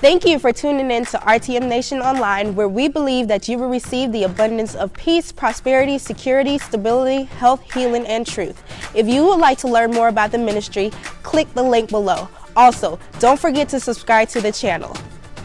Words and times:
Thank 0.00 0.24
you 0.24 0.38
for 0.38 0.50
tuning 0.50 0.90
in 0.90 1.04
to 1.04 1.18
RTM 1.18 1.68
Nation 1.68 1.98
Online, 2.00 2.54
where 2.54 2.70
we 2.70 2.88
believe 2.88 3.28
that 3.28 3.50
you 3.50 3.58
will 3.58 3.68
receive 3.68 4.12
the 4.12 4.22
abundance 4.22 4.74
of 4.74 4.94
peace, 4.94 5.30
prosperity, 5.30 5.98
security, 5.98 6.56
stability, 6.56 7.24
health, 7.24 7.70
healing, 7.74 8.06
and 8.06 8.26
truth. 8.26 8.62
If 8.96 9.06
you 9.06 9.26
would 9.26 9.38
like 9.38 9.58
to 9.58 9.68
learn 9.68 9.90
more 9.90 10.08
about 10.08 10.32
the 10.32 10.38
ministry, 10.38 10.88
click 11.22 11.52
the 11.52 11.62
link 11.62 11.90
below. 11.90 12.30
Also, 12.56 12.98
don't 13.18 13.38
forget 13.38 13.68
to 13.68 13.78
subscribe 13.78 14.30
to 14.30 14.40
the 14.40 14.50
channel. 14.50 14.96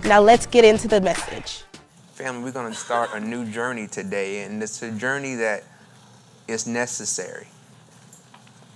Now 0.05 0.21
let's 0.21 0.45
get 0.45 0.63
into 0.63 0.87
the 0.87 1.01
message. 1.01 1.65
Family, 2.13 2.45
we're 2.45 2.53
going 2.53 2.71
to 2.71 2.79
start 2.79 3.09
a 3.13 3.19
new 3.19 3.45
journey 3.45 3.87
today, 3.87 4.43
and 4.43 4.63
it's 4.63 4.81
a 4.81 4.91
journey 4.91 5.35
that 5.35 5.65
is 6.47 6.65
necessary. 6.65 7.47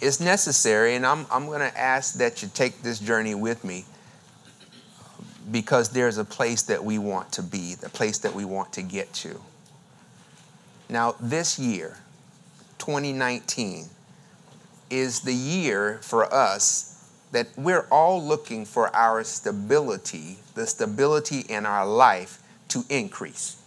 It's 0.01 0.19
necessary, 0.19 0.95
and 0.95 1.05
I'm, 1.05 1.25
I'm 1.31 1.45
going 1.45 1.61
to 1.61 1.79
ask 1.79 2.15
that 2.15 2.41
you 2.41 2.49
take 2.53 2.81
this 2.81 2.99
journey 2.99 3.33
with 3.33 3.63
me 3.63 3.85
because 5.51 5.89
there's 5.89 6.17
a 6.17 6.25
place 6.25 6.63
that 6.63 6.83
we 6.83 6.97
want 6.97 7.31
to 7.33 7.43
be, 7.43 7.75
the 7.75 7.89
place 7.89 8.19
that 8.19 8.33
we 8.33 8.45
want 8.45 8.73
to 8.73 8.81
get 8.81 9.11
to. 9.13 9.39
Now, 10.89 11.15
this 11.19 11.59
year, 11.59 11.97
2019, 12.79 13.85
is 14.89 15.21
the 15.21 15.33
year 15.33 15.99
for 16.01 16.31
us 16.33 16.89
that 17.31 17.47
we're 17.55 17.85
all 17.91 18.23
looking 18.23 18.65
for 18.65 18.93
our 18.95 19.23
stability, 19.23 20.37
the 20.55 20.65
stability 20.65 21.41
in 21.41 21.65
our 21.65 21.85
life 21.85 22.41
to 22.69 22.83
increase. 22.89 23.61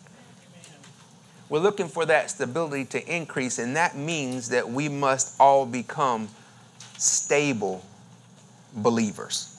We're 1.48 1.60
looking 1.60 1.88
for 1.88 2.06
that 2.06 2.30
stability 2.30 2.86
to 2.86 3.14
increase, 3.14 3.58
and 3.58 3.76
that 3.76 3.96
means 3.96 4.48
that 4.48 4.70
we 4.70 4.88
must 4.88 5.38
all 5.38 5.66
become 5.66 6.28
stable 6.96 7.84
believers. 8.74 9.51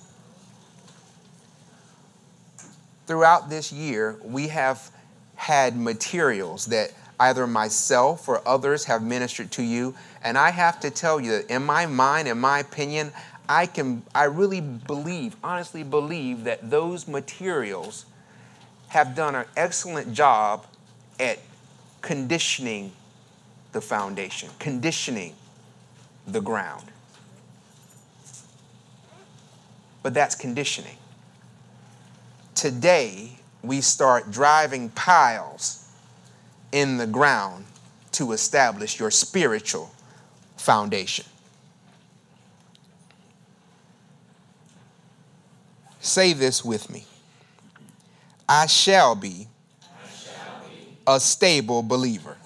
Throughout 3.06 3.50
this 3.50 3.72
year, 3.72 4.18
we 4.24 4.48
have 4.48 4.92
had 5.36 5.76
materials 5.78 6.68
that 6.68 6.94
either 7.20 7.46
myself 7.48 8.28
or 8.28 8.46
others 8.48 8.86
have 8.86 9.04
ministered 9.04 9.52
to 9.52 9.64
you, 9.64 9.96
and 10.24 10.38
I 10.38 10.52
have 10.52 10.80
to 10.82 10.90
tell 10.90 11.20
you 11.20 11.32
that 11.32 11.50
in 11.50 11.64
my 11.64 11.86
mind, 11.86 12.28
in 12.28 12.40
my 12.40 12.60
opinion, 12.60 13.12
I 13.48 13.66
can 13.66 14.04
I 14.16 14.26
really 14.26 14.62
believe, 14.62 15.36
honestly 15.44 15.84
believe 15.84 16.46
that 16.46 16.70
those 16.70 17.08
materials 17.08 18.06
have 18.88 19.16
done 19.16 19.36
an 19.36 19.46
excellent 19.58 20.14
job 20.14 20.66
at 21.20 21.40
conditioning 22.02 22.92
the 23.72 23.82
foundation, 23.82 24.50
conditioning 24.60 25.34
the 26.28 26.42
ground. 26.42 26.86
But 30.04 30.14
that's 30.14 30.36
conditioning. 30.36 30.98
Today, 32.64 33.30
we 33.62 33.82
start 33.82 34.32
driving 34.32 34.88
piles 34.92 35.86
in 36.72 36.96
the 36.96 37.06
ground 37.06 37.66
to 38.14 38.32
establish 38.32 38.98
your 38.98 39.12
spiritual 39.12 39.92
foundation. 40.56 41.26
Say 46.00 46.32
this 46.32 46.64
with 46.64 46.90
me. 46.90 47.04
I 48.48 48.68
shall 48.68 49.14
be, 49.14 49.50
a, 51.06 51.20
stable 51.20 51.84
believer. 51.84 52.38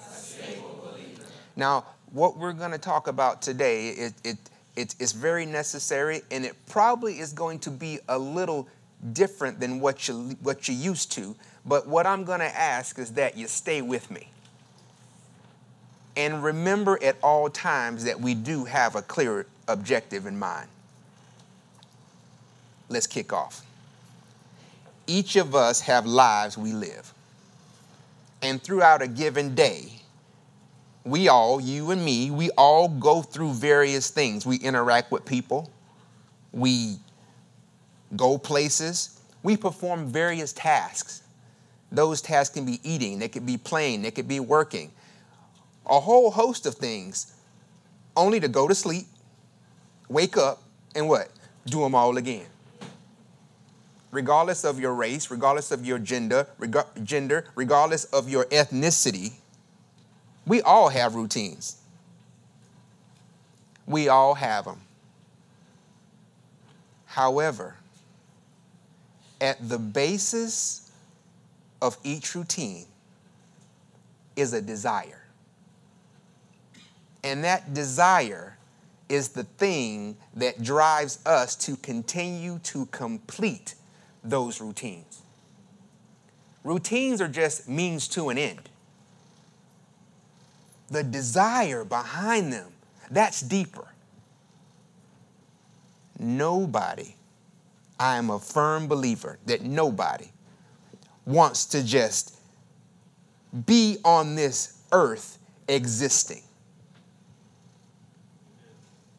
Now, 1.54 1.86
what 2.10 2.36
we're 2.36 2.54
going 2.54 2.72
to 2.72 2.78
talk 2.78 3.06
about 3.06 3.40
today, 3.40 3.90
it, 3.90 4.14
it, 4.24 4.36
it, 4.74 4.96
it's 4.98 5.12
very 5.12 5.46
necessary, 5.46 6.22
and 6.32 6.44
it 6.44 6.56
probably 6.66 7.20
is 7.20 7.32
going 7.32 7.60
to 7.60 7.70
be 7.70 8.00
a 8.08 8.18
little 8.18 8.68
different 9.12 9.60
than 9.60 9.80
what 9.80 10.08
you 10.08 10.36
what 10.42 10.68
you're 10.68 10.76
used 10.76 11.12
to. 11.12 11.36
But 11.64 11.86
what 11.86 12.06
I'm 12.06 12.24
going 12.24 12.40
to 12.40 12.56
ask 12.56 12.98
is 12.98 13.12
that 13.12 13.36
you 13.36 13.46
stay 13.46 13.82
with 13.82 14.10
me. 14.10 14.28
And 16.16 16.42
remember 16.42 16.98
at 17.02 17.16
all 17.22 17.48
times 17.48 18.04
that 18.04 18.20
we 18.20 18.34
do 18.34 18.64
have 18.64 18.96
a 18.96 19.02
clear 19.02 19.46
objective 19.68 20.26
in 20.26 20.38
mind 20.38 20.68
let's 22.88 23.06
kick 23.06 23.32
off. 23.32 23.64
Each 25.06 25.36
of 25.36 25.54
us 25.54 25.80
have 25.82 26.06
lives 26.06 26.58
we 26.58 26.72
live. 26.72 27.12
And 28.42 28.62
throughout 28.62 29.02
a 29.02 29.08
given 29.08 29.54
day, 29.54 29.92
we 31.04 31.28
all, 31.28 31.60
you 31.60 31.90
and 31.90 32.04
me, 32.04 32.30
we 32.30 32.50
all 32.50 32.88
go 32.88 33.22
through 33.22 33.54
various 33.54 34.10
things. 34.10 34.44
We 34.44 34.56
interact 34.56 35.10
with 35.10 35.24
people, 35.24 35.70
we 36.52 36.96
go 38.16 38.38
places, 38.38 39.20
we 39.42 39.56
perform 39.56 40.06
various 40.06 40.52
tasks. 40.52 41.22
Those 41.90 42.20
tasks 42.20 42.54
can 42.54 42.66
be 42.66 42.80
eating, 42.82 43.18
they 43.18 43.28
could 43.28 43.46
be 43.46 43.56
playing, 43.56 44.02
they 44.02 44.10
could 44.10 44.28
be 44.28 44.40
working, 44.40 44.92
a 45.86 46.00
whole 46.00 46.30
host 46.30 46.66
of 46.66 46.74
things, 46.74 47.34
only 48.16 48.40
to 48.40 48.48
go 48.48 48.68
to 48.68 48.74
sleep, 48.74 49.06
wake 50.08 50.36
up, 50.36 50.62
and 50.94 51.08
what? 51.08 51.30
Do 51.66 51.80
them 51.80 51.94
all 51.94 52.16
again 52.16 52.46
regardless 54.10 54.64
of 54.64 54.80
your 54.80 54.94
race, 54.94 55.30
regardless 55.30 55.70
of 55.70 55.84
your 55.84 55.98
gender, 55.98 56.46
reg- 56.58 57.04
gender, 57.04 57.44
regardless 57.54 58.04
of 58.06 58.28
your 58.28 58.44
ethnicity, 58.46 59.32
we 60.46 60.62
all 60.62 60.88
have 60.88 61.14
routines. 61.14 61.76
We 63.86 64.08
all 64.08 64.34
have 64.34 64.64
them. 64.64 64.80
However, 67.06 67.76
at 69.40 69.68
the 69.68 69.78
basis 69.78 70.90
of 71.80 71.96
each 72.02 72.34
routine 72.34 72.86
is 74.36 74.52
a 74.52 74.62
desire. 74.62 75.22
And 77.24 77.44
that 77.44 77.74
desire 77.74 78.56
is 79.08 79.30
the 79.30 79.44
thing 79.44 80.16
that 80.34 80.62
drives 80.62 81.24
us 81.26 81.56
to 81.56 81.76
continue 81.76 82.58
to 82.60 82.86
complete 82.86 83.74
those 84.22 84.60
routines. 84.60 85.22
Routines 86.64 87.20
are 87.20 87.28
just 87.28 87.68
means 87.68 88.08
to 88.08 88.28
an 88.28 88.38
end. 88.38 88.68
The 90.90 91.02
desire 91.02 91.84
behind 91.84 92.52
them, 92.52 92.72
that's 93.10 93.40
deeper. 93.40 93.88
Nobody, 96.18 97.14
I 97.98 98.16
am 98.16 98.30
a 98.30 98.38
firm 98.38 98.86
believer 98.86 99.38
that 99.46 99.62
nobody 99.62 100.30
wants 101.26 101.66
to 101.66 101.84
just 101.84 102.38
be 103.66 103.98
on 104.04 104.34
this 104.34 104.80
earth 104.92 105.38
existing. 105.68 106.42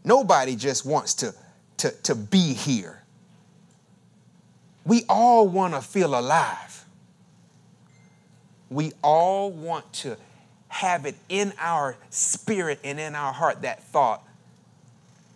Nobody 0.04 0.56
just 0.56 0.86
wants 0.86 1.14
to, 1.16 1.34
to, 1.78 1.92
to 2.04 2.16
be 2.16 2.54
here 2.54 3.00
we 4.90 5.04
all 5.08 5.48
want 5.48 5.76
to 5.76 5.82
feel 5.82 6.18
alive. 6.18 6.84
We 8.72 8.92
all 9.04 9.52
want 9.52 9.94
to 9.94 10.18
have 10.68 11.06
it 11.06 11.16
in 11.30 11.54
our 11.60 11.96
spirit 12.10 12.80
and 12.84 13.00
in 13.00 13.14
our 13.14 13.32
heart 13.32 13.62
that 13.62 13.84
thought 13.84 14.28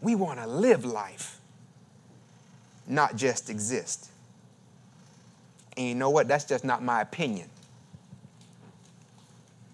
we 0.01 0.15
want 0.15 0.39
to 0.39 0.47
live 0.47 0.85
life, 0.85 1.39
not 2.87 3.15
just 3.15 3.49
exist. 3.49 4.09
And 5.77 5.87
you 5.87 5.95
know 5.95 6.09
what? 6.09 6.27
That's 6.27 6.45
just 6.45 6.63
not 6.63 6.83
my 6.83 7.01
opinion. 7.01 7.49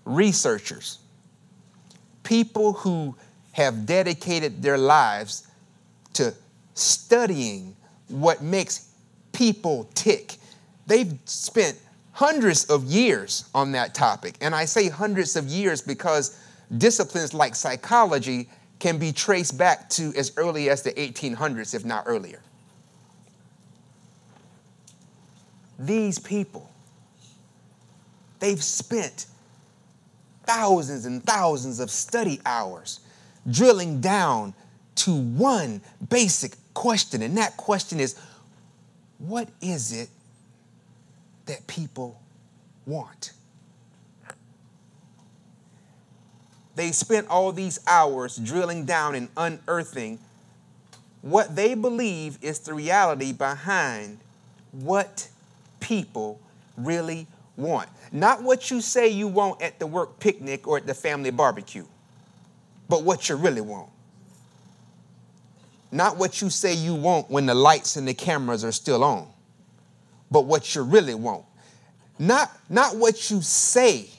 Researchers, 0.05 0.99
people 2.23 2.73
who 2.73 3.15
have 3.51 3.85
dedicated 3.85 4.61
their 4.61 4.77
lives 4.77 5.47
to 6.13 6.33
studying 6.73 7.75
what 8.07 8.41
makes 8.41 8.89
people 9.33 9.89
tick. 9.93 10.35
They've 10.87 11.13
spent 11.25 11.77
hundreds 12.11 12.65
of 12.65 12.85
years 12.85 13.49
on 13.53 13.71
that 13.73 13.93
topic. 13.93 14.35
And 14.41 14.55
I 14.55 14.65
say 14.65 14.89
hundreds 14.89 15.35
of 15.35 15.45
years 15.45 15.81
because 15.81 16.39
disciplines 16.77 17.33
like 17.33 17.55
psychology 17.55 18.49
can 18.79 18.97
be 18.97 19.11
traced 19.11 19.57
back 19.57 19.89
to 19.91 20.13
as 20.15 20.31
early 20.37 20.69
as 20.69 20.81
the 20.81 20.91
1800s, 20.93 21.75
if 21.75 21.85
not 21.85 22.03
earlier. 22.07 22.41
These 25.79 26.19
people, 26.19 26.69
they've 28.39 28.61
spent 28.61 29.27
thousands 30.43 31.05
and 31.05 31.23
thousands 31.23 31.79
of 31.79 31.89
study 31.89 32.41
hours 32.45 32.99
drilling 33.49 34.01
down 34.01 34.53
to 34.95 35.15
one 35.15 35.81
basic 36.09 36.55
question. 36.73 37.21
And 37.21 37.37
that 37.37 37.55
question 37.55 37.99
is 37.99 38.19
what 39.19 39.47
is 39.61 39.93
it 39.93 40.09
that 41.45 41.65
people 41.67 42.19
want? 42.85 43.31
They 46.75 46.91
spent 46.91 47.27
all 47.27 47.51
these 47.51 47.79
hours 47.87 48.37
drilling 48.37 48.85
down 48.85 49.15
and 49.15 49.29
unearthing 49.35 50.19
what 51.21 51.55
they 51.55 51.73
believe 51.73 52.37
is 52.41 52.59
the 52.59 52.73
reality 52.73 53.33
behind 53.33 54.19
what 54.71 55.27
people 55.79 56.39
really 56.77 57.27
want. 57.55 57.89
Not 58.11 58.41
what 58.43 58.71
you 58.71 58.81
say 58.81 59.09
you 59.09 59.27
want 59.27 59.61
at 59.61 59.79
the 59.79 59.87
work 59.87 60.19
picnic 60.19 60.67
or 60.67 60.77
at 60.77 60.87
the 60.87 60.93
family 60.93 61.31
barbecue, 61.31 61.85
but 62.87 63.03
what 63.03 63.29
you 63.29 63.35
really 63.35 63.61
want. 63.61 63.89
Not 65.91 66.17
what 66.17 66.41
you 66.41 66.49
say 66.49 66.73
you 66.73 66.93
want 66.93 67.29
when 67.29 67.45
the 67.45 67.55
lights 67.55 67.95
and 67.95 68.07
the 68.07 68.13
cameras 68.13 68.63
are 68.63 68.71
still 68.71 69.03
on, 69.03 69.27
but 70.29 70.45
what 70.45 70.75
you 70.75 70.83
really 70.83 71.15
want. 71.15 71.45
Not, 72.19 72.51
not 72.69 72.95
what 72.95 73.31
you 73.31 73.41
say 73.41 74.09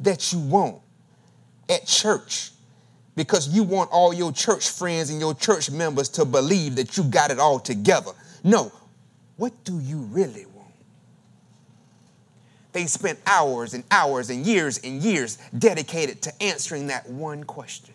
that 0.00 0.32
you 0.32 0.38
want 0.38 0.80
at 1.68 1.86
church 1.86 2.50
because 3.16 3.48
you 3.48 3.62
want 3.62 3.90
all 3.92 4.12
your 4.12 4.32
church 4.32 4.70
friends 4.70 5.10
and 5.10 5.20
your 5.20 5.34
church 5.34 5.70
members 5.70 6.08
to 6.10 6.24
believe 6.24 6.76
that 6.76 6.96
you 6.96 7.04
got 7.04 7.30
it 7.30 7.38
all 7.38 7.60
together. 7.60 8.10
No, 8.42 8.72
what 9.36 9.52
do 9.64 9.78
you 9.80 9.98
really 9.98 10.46
want? 10.46 10.53
They 12.74 12.84
spent 12.84 13.18
hours 13.26 13.72
and 13.72 13.84
hours 13.90 14.28
and 14.28 14.44
years 14.44 14.78
and 14.84 15.02
years 15.02 15.38
dedicated 15.56 16.20
to 16.22 16.42
answering 16.42 16.88
that 16.88 17.08
one 17.08 17.44
question. 17.44 17.94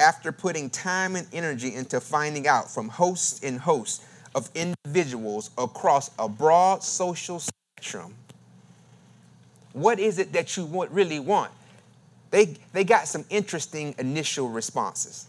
After 0.00 0.32
putting 0.32 0.70
time 0.70 1.14
and 1.14 1.28
energy 1.32 1.72
into 1.72 2.00
finding 2.00 2.48
out 2.48 2.68
from 2.68 2.88
hosts 2.88 3.44
and 3.44 3.60
hosts 3.60 4.04
of 4.34 4.50
individuals 4.56 5.50
across 5.56 6.10
a 6.18 6.28
broad 6.28 6.82
social 6.82 7.38
spectrum 7.38 8.14
what 9.72 9.98
is 9.98 10.18
it 10.18 10.32
that 10.32 10.56
you 10.56 10.64
want, 10.66 10.90
really 10.90 11.18
want? 11.18 11.50
They, 12.30 12.56
they 12.72 12.84
got 12.84 13.08
some 13.08 13.24
interesting 13.30 13.94
initial 13.98 14.48
responses. 14.48 15.26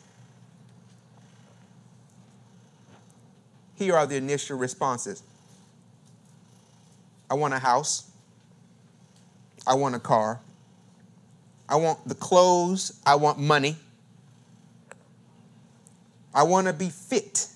Here 3.76 3.96
are 3.96 4.06
the 4.06 4.16
initial 4.16 4.58
responses 4.58 5.24
I 7.30 7.36
want 7.36 7.54
a 7.54 7.60
house. 7.60 8.12
I 9.66 9.74
want 9.74 9.96
a 9.96 10.00
car. 10.00 10.40
I 11.68 11.78
want 11.78 12.08
the 12.08 12.14
clothes. 12.14 13.00
I 13.06 13.16
want 13.16 13.40
money. 13.40 13.76
I 16.34 16.44
want 16.44 16.68
to 16.68 16.74
be 16.74 16.90
fit. 16.90 17.48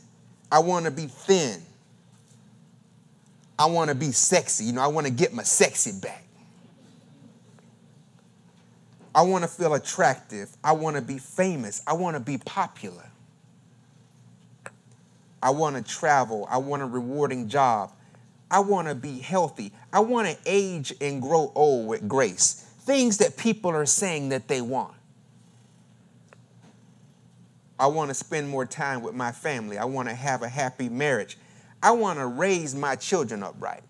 I 0.52 0.60
want 0.60 0.86
to 0.86 0.92
be 0.92 1.06
thin. 1.06 1.62
I 3.60 3.66
want 3.66 3.90
to 3.90 3.96
be 3.96 4.12
sexy. 4.12 4.66
You 4.66 4.74
know, 4.74 4.81
I 4.81 4.88
want 4.88 5.06
to 5.06 5.14
get 5.14 5.34
my 5.34 5.44
sexy 5.44 5.92
back. 5.92 6.24
I 9.14 9.24
want 9.24 9.44
to 9.44 9.48
feel 9.48 9.74
attractive. 9.74 10.56
I 10.64 10.74
want 10.74 10.96
to 10.96 11.02
be 11.02 11.18
famous. 11.18 11.81
I 11.88 11.94
want 11.94 12.16
to 12.16 12.19
be 12.19 12.38
popular. 12.38 13.12
I 15.48 15.52
want 15.52 15.78
to 15.78 15.82
travel. 15.82 16.46
I 16.52 16.58
want 16.58 16.82
a 16.82 16.86
rewarding 16.86 17.48
job. 17.48 17.94
I 18.52 18.60
want 18.60 18.90
to 18.90 18.96
be 18.96 19.20
healthy. 19.20 19.72
I 19.94 20.02
want 20.02 20.28
to 20.28 20.38
age 20.46 20.94
and 21.00 21.22
grow 21.22 21.54
old 21.56 21.88
with 21.88 22.06
grace. 22.06 22.66
Things 22.82 23.20
that 23.20 23.38
people 23.38 23.72
are 23.72 23.86
saying 23.86 24.28
that 24.28 24.50
they 24.50 24.60
want. 24.60 24.94
I 27.80 27.88
want 27.88 28.10
to 28.10 28.14
spend 28.14 28.50
more 28.50 28.66
time 28.66 29.02
with 29.02 29.16
my 29.16 29.32
family. 29.32 29.78
I 29.78 29.86
want 29.86 30.10
to 30.10 30.16
have 30.16 30.44
a 30.44 30.50
happy 30.50 30.90
marriage. 30.90 31.38
I 31.82 31.92
want 31.92 32.20
to 32.20 32.26
raise 32.26 32.76
my 32.76 32.98
children 32.98 33.42
upright. 33.42 33.84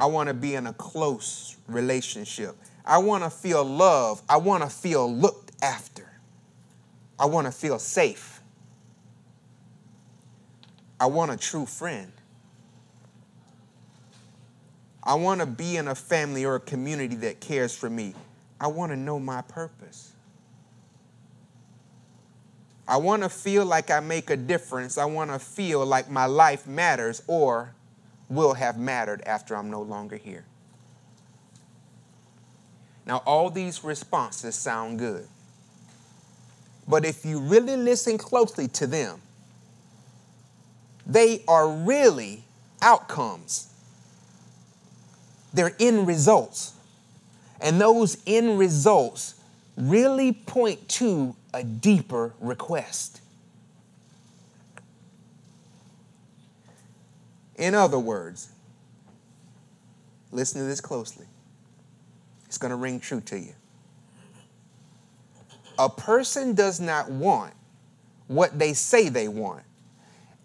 I 0.00 0.06
want 0.06 0.30
to 0.30 0.34
be 0.34 0.56
in 0.56 0.66
a 0.66 0.72
close 0.72 1.56
relationship. 1.68 2.56
I 2.84 2.98
want 2.98 3.22
to 3.22 3.30
feel 3.30 3.64
love. 3.64 4.20
I 4.28 4.38
want 4.38 4.64
to 4.64 4.68
feel 4.68 5.08
looked 5.14 5.52
after. 5.62 6.10
I 7.20 7.26
want 7.26 7.46
to 7.46 7.52
feel 7.52 7.78
safe. 7.78 8.35
I 10.98 11.06
want 11.06 11.30
a 11.30 11.36
true 11.36 11.66
friend. 11.66 12.12
I 15.02 15.14
want 15.14 15.40
to 15.40 15.46
be 15.46 15.76
in 15.76 15.88
a 15.88 15.94
family 15.94 16.44
or 16.44 16.56
a 16.56 16.60
community 16.60 17.14
that 17.16 17.40
cares 17.40 17.74
for 17.74 17.88
me. 17.88 18.14
I 18.60 18.66
want 18.66 18.90
to 18.92 18.96
know 18.96 19.20
my 19.20 19.42
purpose. 19.42 20.12
I 22.88 22.96
want 22.96 23.22
to 23.22 23.28
feel 23.28 23.64
like 23.64 23.90
I 23.90 24.00
make 24.00 24.30
a 24.30 24.36
difference. 24.36 24.96
I 24.96 25.04
want 25.04 25.30
to 25.30 25.38
feel 25.38 25.84
like 25.84 26.10
my 26.10 26.26
life 26.26 26.66
matters 26.66 27.22
or 27.26 27.74
will 28.28 28.54
have 28.54 28.78
mattered 28.78 29.22
after 29.26 29.56
I'm 29.56 29.70
no 29.70 29.82
longer 29.82 30.16
here. 30.16 30.44
Now, 33.06 33.22
all 33.24 33.50
these 33.50 33.84
responses 33.84 34.56
sound 34.56 34.98
good. 34.98 35.28
But 36.88 37.04
if 37.04 37.24
you 37.24 37.38
really 37.40 37.76
listen 37.76 38.18
closely 38.18 38.68
to 38.68 38.86
them, 38.86 39.20
they 41.06 41.42
are 41.46 41.68
really 41.68 42.42
outcomes. 42.82 43.72
They're 45.54 45.74
end 45.78 46.06
results. 46.06 46.74
And 47.60 47.80
those 47.80 48.18
end 48.26 48.58
results 48.58 49.40
really 49.76 50.32
point 50.32 50.88
to 50.88 51.36
a 51.54 51.62
deeper 51.62 52.34
request. 52.40 53.20
In 57.54 57.74
other 57.74 57.98
words, 57.98 58.48
listen 60.32 60.60
to 60.60 60.66
this 60.66 60.80
closely. 60.80 61.26
It's 62.46 62.58
going 62.58 62.70
to 62.70 62.76
ring 62.76 63.00
true 63.00 63.20
to 63.22 63.38
you. 63.38 63.54
A 65.78 65.88
person 65.88 66.54
does 66.54 66.80
not 66.80 67.10
want 67.10 67.54
what 68.26 68.58
they 68.58 68.72
say 68.72 69.08
they 69.08 69.28
want 69.28 69.65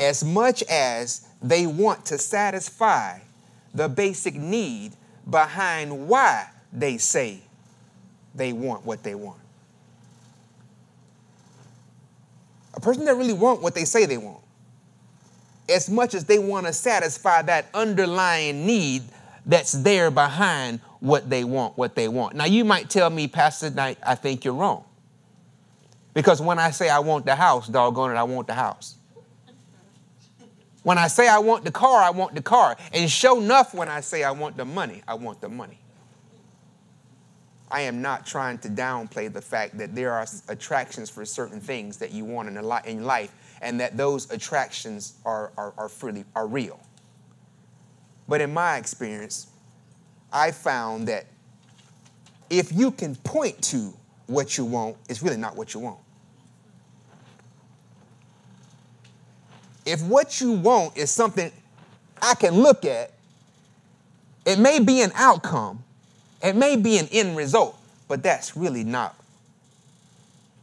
as 0.02 0.24
much 0.24 0.64
as 0.64 1.28
they 1.42 1.66
want 1.66 2.06
to 2.08 2.18
satisfy 2.18 3.20
the 3.74 3.88
basic 3.88 4.36
need 4.36 4.94
behind 5.30 6.08
why 6.08 6.48
they 6.74 6.98
say 6.98 7.40
they 8.36 8.52
want 8.52 8.86
what 8.86 9.04
they 9.04 9.16
want. 9.16 9.40
A 12.74 12.80
person 12.82 13.06
doesn't 13.06 13.20
really 13.20 13.34
want 13.34 13.62
what 13.62 13.76
they 13.76 13.86
say 13.86 14.06
they 14.06 14.18
want 14.18 14.42
as 15.72 15.90
much 15.90 16.14
as 16.14 16.26
they 16.26 16.40
want 16.40 16.68
to 16.68 16.74
satisfy 16.74 17.42
that 17.44 17.68
underlying 17.74 18.66
need 18.66 19.04
that's 19.46 19.72
there 19.72 20.12
behind 20.12 20.80
what 21.00 21.30
they 21.30 21.44
want, 21.44 21.78
what 21.78 21.96
they 21.96 22.08
want. 22.08 22.36
Now, 22.36 22.46
you 22.46 22.64
might 22.64 22.90
tell 22.90 23.10
me, 23.10 23.28
Pastor 23.28 23.70
Knight, 23.70 23.98
I 24.06 24.16
think 24.16 24.46
you're 24.46 24.54
wrong. 24.54 24.84
Because 26.14 26.42
when 26.42 26.60
I 26.60 26.72
say 26.72 26.90
I 26.90 27.00
want 27.00 27.26
the 27.26 27.36
house, 27.36 27.68
doggone 27.68 28.12
it, 28.12 28.16
I 28.16 28.24
want 28.24 28.48
the 28.48 28.54
house. 28.54 28.96
When 30.84 30.98
I 30.98 31.08
say 31.08 31.28
I 31.28 31.40
want 31.40 31.64
the 31.64 31.72
car, 31.72 32.02
I 32.02 32.10
want 32.10 32.34
the 32.34 32.42
car. 32.42 32.76
And 32.94 33.10
show 33.10 33.40
enough 33.40 33.74
when 33.74 33.88
I 33.88 34.02
say 34.02 34.24
I 34.24 34.32
want 34.32 34.58
the 34.58 34.66
money, 34.66 35.04
I 35.08 35.14
want 35.14 35.42
the 35.42 35.50
money. 35.50 35.78
I 37.70 37.82
am 37.82 38.02
not 38.02 38.26
trying 38.26 38.58
to 38.60 38.68
downplay 38.68 39.32
the 39.32 39.42
fact 39.42 39.78
that 39.78 39.96
there 39.96 40.12
are 40.12 40.26
attractions 40.50 41.10
for 41.10 41.24
certain 41.24 41.62
things 41.62 41.98
that 41.98 42.12
you 42.12 42.26
want 42.26 42.50
in, 42.50 43.04
life 43.04 43.34
and 43.62 43.80
that 43.80 43.96
those 43.96 44.30
attractions 44.32 45.14
are, 45.24 45.52
are, 45.56 45.74
are, 45.78 45.88
freely, 45.88 46.26
are 46.36 46.48
real. 46.48 46.80
But 48.28 48.42
in 48.42 48.54
my 48.54 48.78
experience, 48.78 49.48
I 50.34 50.52
found 50.52 51.08
that 51.08 51.28
if 52.50 52.74
you 52.74 52.92
can 52.92 53.16
point 53.16 53.62
to 53.66 53.94
what 54.28 54.58
you 54.58 54.66
want, 54.66 54.98
it's 55.08 55.22
really 55.22 55.38
not 55.38 55.56
what 55.56 55.74
you 55.74 55.80
want. 55.80 56.00
If 59.86 60.02
what 60.04 60.40
you 60.40 60.54
want 60.54 60.98
is 60.98 61.10
something 61.10 61.52
I 62.22 62.36
can 62.36 62.56
look 62.56 62.86
at, 62.86 63.12
it 64.46 64.60
may 64.60 64.80
be 64.80 65.02
an 65.02 65.12
outcome, 65.16 65.84
it 66.44 66.56
may 66.56 66.76
be 66.76 66.98
an 66.98 67.08
end 67.12 67.38
result, 67.38 67.78
but 68.08 68.24
that's 68.24 68.58
really 68.58 68.84
not 68.84 69.16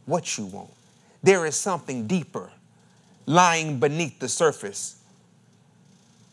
what 0.05 0.37
you 0.37 0.45
want. 0.45 0.69
There 1.23 1.45
is 1.45 1.55
something 1.55 2.07
deeper 2.07 2.49
lying 3.25 3.79
beneath 3.79 4.19
the 4.19 4.29
surface. 4.29 5.01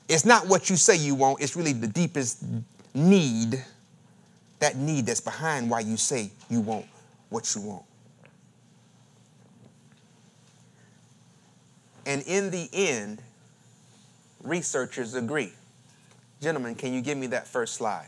It's 0.08 0.24
not 0.24 0.46
what 0.46 0.70
you 0.70 0.76
say 0.76 0.96
you 0.96 1.14
want, 1.14 1.40
it's 1.40 1.56
really 1.56 1.72
the 1.72 1.88
deepest 1.88 2.44
need, 2.94 3.62
that 4.60 4.76
need 4.76 5.06
that's 5.06 5.20
behind 5.20 5.68
why 5.68 5.80
you 5.80 5.96
say 5.96 6.30
you 6.48 6.60
want 6.60 6.86
what 7.28 7.54
you 7.54 7.60
want. 7.60 7.84
And 12.06 12.22
in 12.22 12.50
the 12.50 12.70
end, 12.72 13.20
researchers 14.42 15.14
agree. 15.14 15.52
Gentlemen, 16.40 16.76
can 16.76 16.92
you 16.92 17.00
give 17.00 17.18
me 17.18 17.26
that 17.28 17.48
first 17.48 17.74
slide? 17.74 18.06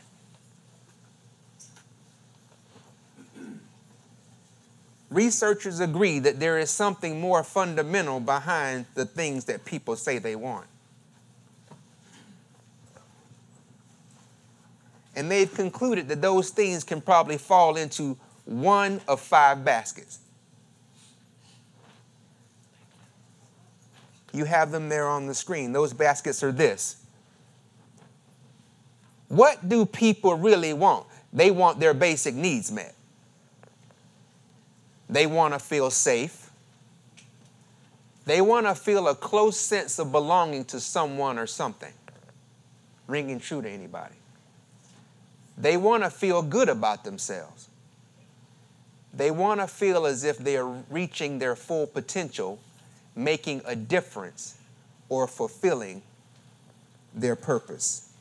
Researchers 5.11 5.81
agree 5.81 6.19
that 6.21 6.39
there 6.39 6.59
is 6.59 6.71
something 6.71 7.21
more 7.21 7.43
fundamental 7.43 8.21
behind 8.21 8.87
the 8.95 9.05
things 9.05 9.47
that 9.47 9.65
people 9.65 9.97
say 9.97 10.19
they 10.19 10.37
want. 10.37 10.67
And 15.17 15.31
they've 15.31 15.53
concluded 15.53 16.09
that 16.09 16.23
those 16.23 16.51
things 16.51 16.85
can 16.85 17.01
probably 17.01 17.39
fall 17.39 17.77
into 17.77 18.17
one 18.45 19.01
of 19.09 19.21
five 19.21 19.65
baskets. 19.65 20.21
You 24.33 24.45
have 24.45 24.71
them 24.71 24.89
there 24.89 25.09
on 25.09 25.27
the 25.27 25.35
screen. 25.35 25.73
Those 25.73 25.93
baskets 25.93 26.43
are 26.43 26.53
this. 26.53 26.97
What 29.29 29.69
do 29.69 29.85
people 29.87 30.35
really 30.35 30.73
want? 30.73 31.07
They 31.33 31.51
want 31.51 31.81
their 31.81 31.95
basic 31.95 32.35
needs 32.35 32.73
met. 32.73 32.95
They 35.11 35.27
want 35.27 35.55
to 35.55 35.59
feel 35.59 35.91
safe. 35.91 36.51
They 38.27 38.41
want 38.41 38.67
to 38.67 38.75
feel 38.75 39.09
a 39.09 39.15
close 39.15 39.59
sense 39.59 39.99
of 39.99 40.13
belonging 40.13 40.67
to 40.67 40.81
someone 40.81 41.39
or 41.39 41.47
something. 41.47 41.93
Ringing 43.07 43.41
true 43.41 43.63
to 43.63 43.69
anybody. 43.69 44.15
They 45.57 45.77
want 45.77 46.05
to 46.05 46.11
feel 46.11 46.43
good 46.43 46.69
about 46.69 47.05
themselves. 47.05 47.69
They 49.15 49.31
want 49.31 49.61
to 49.61 49.67
feel 49.67 50.07
as 50.07 50.25
if 50.25 50.39
they 50.39 50.57
are 50.57 50.85
reaching 50.91 51.39
their 51.39 51.57
full 51.57 51.87
potential, 51.87 52.61
making 53.19 53.63
a 53.67 53.75
difference, 53.75 54.57
or 55.09 55.27
fulfilling 55.27 56.03
their 57.15 57.37
purpose. 57.37 58.13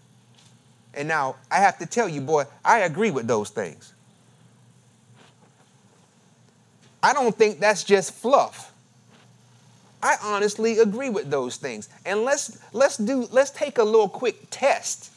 And 0.93 1.07
now 1.07 1.35
I 1.51 1.57
have 1.57 1.77
to 1.79 1.85
tell 1.85 2.09
you, 2.09 2.21
boy, 2.21 2.45
I 2.65 2.79
agree 2.79 3.11
with 3.11 3.27
those 3.27 3.49
things. 3.49 3.93
I 7.03 7.13
don't 7.13 7.35
think 7.35 7.59
that's 7.59 7.83
just 7.83 8.13
fluff. 8.13 8.73
I 10.01 10.15
honestly 10.23 10.79
agree 10.79 11.09
with 11.09 11.29
those 11.29 11.57
things. 11.57 11.89
And 12.05 12.23
let's 12.23 12.57
let's 12.73 12.97
do 12.97 13.27
let's 13.31 13.51
take 13.51 13.77
a 13.77 13.83
little 13.83 14.09
quick 14.09 14.47
test. 14.49 15.11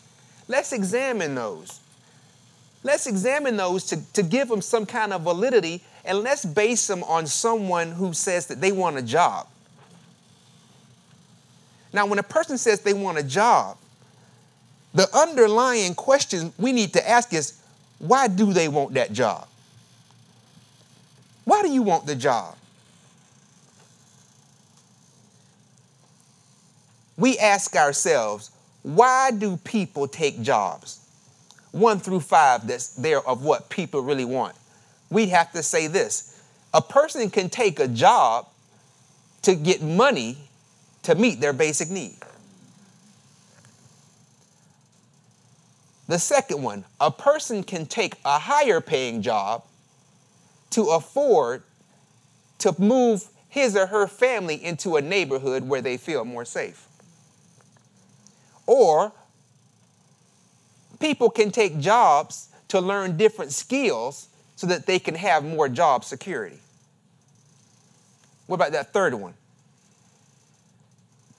Let's 0.49 0.73
examine 0.73 1.35
those. 1.35 1.81
Let's 2.83 3.07
examine 3.07 3.57
those 3.57 3.85
to, 3.87 4.13
to 4.15 4.23
give 4.23 4.49
them 4.49 4.63
some 4.63 4.87
kind 4.87 5.13
of 5.13 5.23
validity 5.23 5.83
and 6.05 6.19
let's 6.19 6.45
base 6.45 6.87
them 6.87 7.03
on 7.05 7.27
someone 7.27 7.93
who 7.93 8.13
says 8.15 8.47
that 8.47 8.61
they 8.61 8.73
want 8.73 8.97
a 8.97 9.03
job. 9.03 9.47
Now, 11.93 12.07
when 12.07 12.19
a 12.19 12.25
person 12.25 12.59
says 12.59 12.81
they 12.81 12.95
want 12.95 13.19
a 13.19 13.23
job, 13.23 13.77
the 14.95 15.09
underlying 15.17 15.95
question 15.95 16.53
we 16.59 16.73
need 16.73 16.93
to 16.95 17.09
ask 17.09 17.33
is 17.33 17.61
why 17.99 18.29
do 18.29 18.53
they 18.53 18.69
want 18.69 18.95
that 18.95 19.13
job? 19.13 19.47
Why 21.45 21.63
do 21.63 21.71
you 21.71 21.83
want 21.83 22.07
the 22.07 22.15
job? 22.15 22.57
We 27.17 27.39
ask 27.39 27.77
ourselves, 27.77 28.51
why 28.83 29.31
do 29.31 29.59
people 29.59 30.09
take 30.09 30.41
jobs? 30.41 31.07
One 31.73 31.99
through 31.99 32.21
five, 32.21 32.67
that's 32.67 32.95
there 32.95 33.21
of 33.21 33.45
what 33.45 33.69
people 33.69 34.01
really 34.01 34.25
want. 34.25 34.57
We'd 35.11 35.29
have 35.29 35.53
to 35.53 35.63
say 35.63 35.87
this 35.87 36.43
a 36.73 36.81
person 36.81 37.31
can 37.31 37.51
take 37.51 37.79
a 37.81 37.89
job 37.89 38.47
to 39.43 39.55
get 39.55 39.83
money 39.83 40.39
to 41.03 41.15
meet 41.15 41.41
their 41.41 41.53
basic 41.53 41.91
need. 41.91 42.17
The 46.09 46.19
second 46.19 46.63
one, 46.63 46.85
a 47.01 47.11
person 47.11 47.63
can 47.63 47.87
take 47.87 48.17
a 48.25 48.39
higher 48.39 48.81
paying 48.81 49.23
job 49.23 49.63
to 50.71 50.89
afford 50.91 51.63
to 52.59 52.75
move 52.79 53.29
his 53.49 53.77
or 53.77 53.87
her 53.87 54.07
family 54.07 54.63
into 54.63 54.97
a 54.97 55.01
neighborhood 55.01 55.69
where 55.69 55.81
they 55.81 55.97
feel 55.97 56.25
more 56.25 56.45
safe. 56.45 56.87
Or 58.67 59.13
people 61.01 61.31
can 61.31 61.51
take 61.51 61.79
jobs 61.79 62.49
to 62.69 62.81
learn 62.81 63.17
different 63.17 63.53
skills 63.53 64.29
so 64.57 64.67
that 64.67 64.87
they 64.87 64.99
can 64.99 65.15
have 65.15 65.45
more 65.45 65.69
job 65.69 66.05
security. 66.05 66.59
What 68.47 68.57
about 68.57 68.73
that 68.73 68.93
third 68.93 69.15
one? 69.15 69.35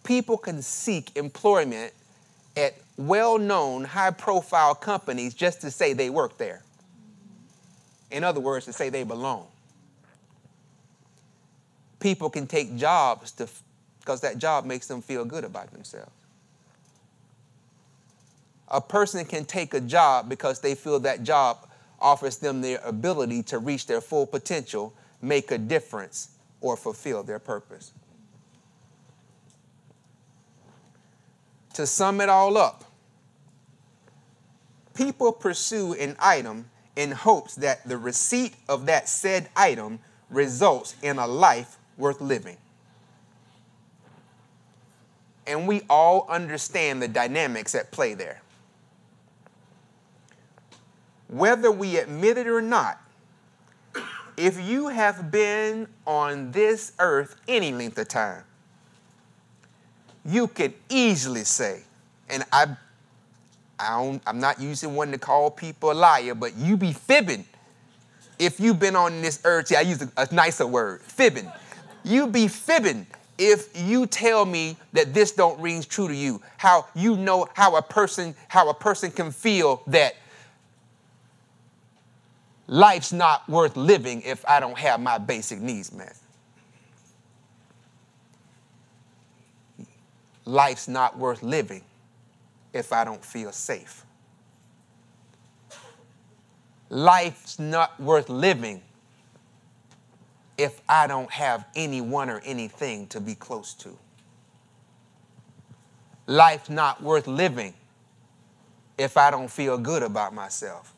People 0.03 0.38
can 0.38 0.62
seek 0.62 1.15
employment 1.15 1.93
at 2.58 2.75
well 2.98 3.38
known, 3.38 3.84
high 3.84 4.12
profile 4.12 4.75
companies 4.75 5.34
just 5.34 5.62
to 5.62 5.72
say 5.72 5.93
they 5.93 6.10
work 6.10 6.38
there. 6.38 6.62
In 8.12 8.24
other 8.24 8.39
words, 8.39 8.65
to 8.65 8.74
say 8.74 8.89
they 8.89 9.03
belong. 9.03 9.48
People 12.00 12.29
can 12.29 12.48
take 12.48 12.75
jobs 12.75 13.31
to, 13.34 13.48
because 14.00 14.22
that 14.22 14.38
job 14.38 14.65
makes 14.65 14.88
them 14.88 15.01
feel 15.01 15.24
good 15.24 15.43
about 15.43 15.72
themselves. 15.72 16.12
A 18.67 18.81
person 18.81 19.25
can 19.25 19.46
take 19.46 19.74
a 19.74 19.81
job 19.81 20.29
because 20.29 20.60
they 20.62 20.75
feel 20.75 21.00
that 21.01 21.24
job 21.24 21.67
offers 22.00 22.38
them 22.38 22.62
the 22.62 22.86
ability 22.88 23.43
to 23.43 23.60
reach 23.60 23.86
their 23.86 24.01
full 24.01 24.25
potential, 24.25 24.93
make 25.22 25.51
a 25.51 25.58
difference, 25.58 26.29
or 26.62 26.75
fulfill 26.75 27.22
their 27.22 27.39
purpose. 27.39 27.91
To 31.74 31.88
sum 31.88 32.20
it 32.22 32.30
all 32.30 32.58
up, 32.58 32.84
people 34.94 35.32
pursue 35.32 35.94
an 35.94 36.16
item 36.20 36.70
in 36.96 37.12
hopes 37.12 37.56
that 37.56 37.88
the 37.88 37.98
receipt 37.98 38.56
of 38.68 38.86
that 38.88 39.08
said 39.08 39.50
item 39.56 40.00
results 40.30 40.96
in 41.01 41.18
a 41.18 41.28
life 41.28 41.78
worth 41.98 42.20
living. 42.20 42.58
And 45.48 45.68
we 45.68 45.82
all 45.90 46.28
understand 46.30 47.01
the 47.01 47.08
dynamics 47.08 47.74
at 47.74 47.92
play 47.92 48.13
there. 48.13 48.42
Whether 51.28 51.72
we 51.72 51.98
admit 51.98 52.38
it 52.38 52.48
or 52.48 52.62
not, 52.62 53.01
if 54.38 54.60
you 54.60 54.90
have 54.90 55.32
been 55.32 55.88
on 56.06 56.51
this 56.51 56.92
earth 57.00 57.36
any 57.48 57.72
length 57.72 57.98
of 57.98 58.08
time, 58.08 58.44
you 60.25 60.48
could 60.48 60.74
easily 60.90 61.44
say, 61.44 61.82
and 62.30 62.44
I, 62.51 62.68
I 63.80 64.20
am 64.28 64.40
not 64.40 64.60
using 64.60 64.96
one 64.96 65.12
to 65.12 65.18
call 65.18 65.51
people 65.51 65.92
a 65.92 65.94
liar, 65.94 66.36
but 66.36 66.56
you 66.56 66.78
be 66.78 66.94
fibbing. 66.94 67.46
If 68.40 68.60
you've 68.60 68.80
been 68.80 68.96
on 68.96 69.22
this 69.22 69.42
earth, 69.44 69.72
yeah, 69.72 69.80
I 69.80 69.82
use 69.82 70.01
a, 70.01 70.10
a 70.18 70.34
nicer 70.34 70.66
word, 70.66 71.01
fibbing. 71.01 71.51
You 72.04 72.28
be 72.28 72.48
fibbing 72.48 73.06
if 73.38 73.70
you 73.75 74.06
tell 74.06 74.46
me 74.46 74.78
that 74.94 75.13
this 75.13 75.32
don't 75.32 75.60
ring 75.60 75.82
true 75.84 76.08
to 76.08 76.16
you. 76.16 76.42
How 76.58 76.86
you 76.94 77.16
know 77.16 77.48
how 77.56 77.75
a 77.75 77.82
person 77.82 78.36
how 78.48 78.70
a 78.70 78.74
person 78.74 79.12
can 79.12 79.32
feel 79.32 79.82
that 79.88 80.16
life's 82.68 83.12
not 83.12 83.48
worth 83.50 83.75
living 83.75 84.22
if 84.22 84.46
I 84.48 84.60
don't 84.60 84.78
have 84.78 85.00
my 85.00 85.18
basic 85.18 85.60
needs 85.60 85.92
met. 85.92 86.16
Life's 90.51 90.88
not 90.89 91.17
worth 91.17 91.41
living 91.41 91.81
if 92.74 92.91
I 92.91 93.05
don't 93.05 93.24
feel 93.24 93.51
safe. 93.51 94.05
Life's 96.89 97.58
not 97.58 97.98
worth 98.00 98.29
living 98.29 98.81
if 100.58 100.81
I 100.89 101.08
don't 101.08 101.31
have 101.31 101.65
anyone 101.74 102.29
or 102.29 102.41
anything 102.46 103.08
to 103.08 103.22
be 103.22 103.34
close 103.34 103.74
to. 103.75 103.98
Life's 106.27 106.70
not 106.70 107.01
worth 107.01 107.27
living 107.27 107.74
if 108.98 109.15
I 109.15 109.31
don't 109.31 109.50
feel 109.50 109.77
good 109.77 110.03
about 110.03 110.34
myself. 110.34 110.93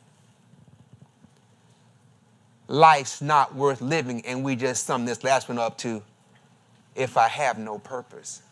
Life's 2.66 3.22
not 3.22 3.54
worth 3.54 3.80
living, 3.80 4.26
and 4.26 4.42
we 4.42 4.56
just 4.56 4.84
sum 4.84 5.04
this 5.04 5.22
last 5.22 5.48
one 5.48 5.58
up 5.58 5.78
to 5.78 6.02
if 6.96 7.16
I 7.16 7.28
have 7.28 7.56
no 7.56 7.78
purpose. 7.78 8.42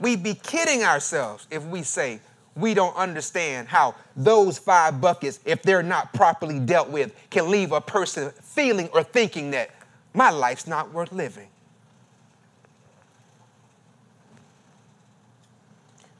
We'd 0.00 0.22
be 0.22 0.34
kidding 0.34 0.84
ourselves 0.84 1.46
if 1.50 1.64
we 1.64 1.82
say 1.82 2.20
we 2.54 2.74
don't 2.74 2.96
understand 2.96 3.68
how 3.68 3.94
those 4.16 4.58
five 4.58 5.00
buckets, 5.00 5.38
if 5.44 5.62
they're 5.62 5.82
not 5.82 6.12
properly 6.12 6.58
dealt 6.58 6.90
with, 6.90 7.14
can 7.30 7.50
leave 7.50 7.72
a 7.72 7.80
person 7.80 8.30
feeling 8.42 8.88
or 8.92 9.02
thinking 9.02 9.52
that 9.52 9.70
my 10.12 10.30
life's 10.30 10.66
not 10.66 10.92
worth 10.92 11.12
living. 11.12 11.48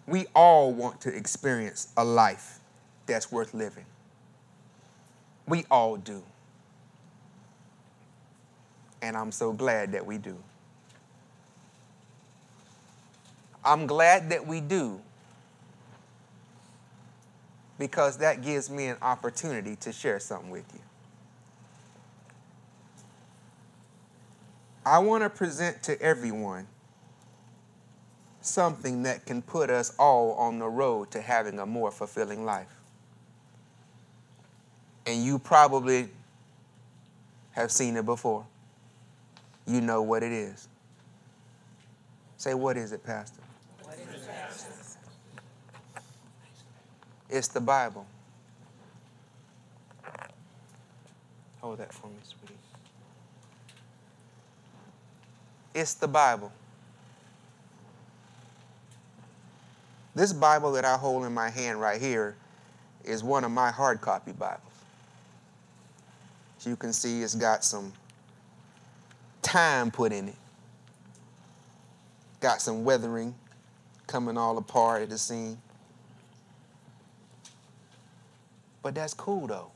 We 0.06 0.26
all 0.35 0.73
want 0.73 1.00
to 1.02 1.14
experience 1.14 1.88
a 1.97 2.04
life 2.04 2.61
that's 3.06 3.30
worth 3.30 3.52
living. 3.52 3.85
We 5.47 5.66
all 5.70 5.97
do. 5.97 6.23
And 9.02 9.16
I'm 9.16 9.32
so 9.32 9.52
glad 9.52 9.92
that 9.92 10.06
we 10.06 10.18
do. 10.18 10.37
I'm 13.68 13.87
glad 13.87 14.30
that 14.30 14.46
we 14.46 14.60
do 14.62 15.00
because 17.78 18.18
that 18.18 18.42
gives 18.42 18.70
me 18.70 18.87
an 18.87 18.96
opportunity 19.02 19.76
to 19.76 19.92
share 19.92 20.20
something 20.20 20.50
with 20.50 20.64
you. 20.75 20.80
I 24.87 25.00
want 25.00 25.22
to 25.22 25.30
present 25.30 25.82
to 25.84 26.00
everyone 26.00 26.66
something 28.40 29.02
that 29.04 29.26
can 29.26 29.42
put 29.42 29.70
us 29.70 29.94
all 29.98 30.32
on 30.34 30.58
the 30.58 30.68
road 30.68 31.10
to 31.12 31.20
having 31.20 31.58
a 31.58 31.66
more 31.66 31.90
fulfilling 31.90 32.44
life. 32.44 32.72
And 35.06 35.22
you 35.25 35.38
probably 35.38 36.08
have 37.52 37.70
seen 37.72 37.96
it 37.96 38.06
before. 38.06 38.46
you 39.66 39.80
know 39.82 40.02
what 40.02 40.22
it 40.22 40.32
is. 40.32 40.68
Say, 42.38 42.54
what 42.54 42.76
is 42.76 42.92
it, 42.92 43.04
Pastor? 43.04 43.42
What 43.82 43.94
is 43.96 44.25
it, 44.25 44.28
Pastor? 44.28 44.70
It's 47.30 47.49
the 47.49 47.61
Bible. 47.61 48.06
Hold 51.61 51.78
that 51.78 51.92
for 51.92 52.06
me, 52.06 52.14
sweetie. 52.23 52.54
It's 55.75 55.94
the 55.94 56.08
Bible. 56.08 56.52
This 60.14 60.32
Bible 60.32 60.73
that 60.73 60.85
I 60.85 60.97
hold 60.97 61.25
in 61.26 61.32
my 61.32 61.50
hand 61.50 61.80
right 61.80 62.00
here 62.00 62.35
is 63.04 63.23
one 63.23 63.44
of 63.44 63.50
my 63.50 63.70
hard 63.70 64.00
copy 64.00 64.32
Bibles. 64.32 64.62
As 66.58 66.66
you 66.66 66.75
can 66.75 66.92
see, 66.92 67.23
it's 67.23 67.35
got 67.35 67.64
some 67.64 67.92
time 69.42 69.90
put 69.90 70.12
in 70.12 70.28
it. 70.28 70.35
Got 72.40 72.61
some 72.61 72.85
weathering 72.85 73.35
coming 74.06 74.37
all 74.37 74.58
apart 74.58 75.02
at 75.02 75.11
the 75.11 75.18
seam. 75.18 75.58
But 78.88 78.95
that's 78.95 79.12
cool 79.12 79.47
though. 79.47 79.71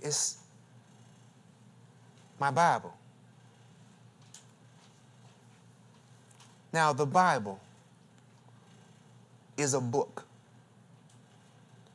It's 0.00 0.38
my 2.38 2.50
Bible. 2.50 2.94
Now, 6.72 6.94
the 6.94 7.04
Bible 7.04 7.60
is 9.58 9.74
a 9.74 9.82
book. 9.82 10.24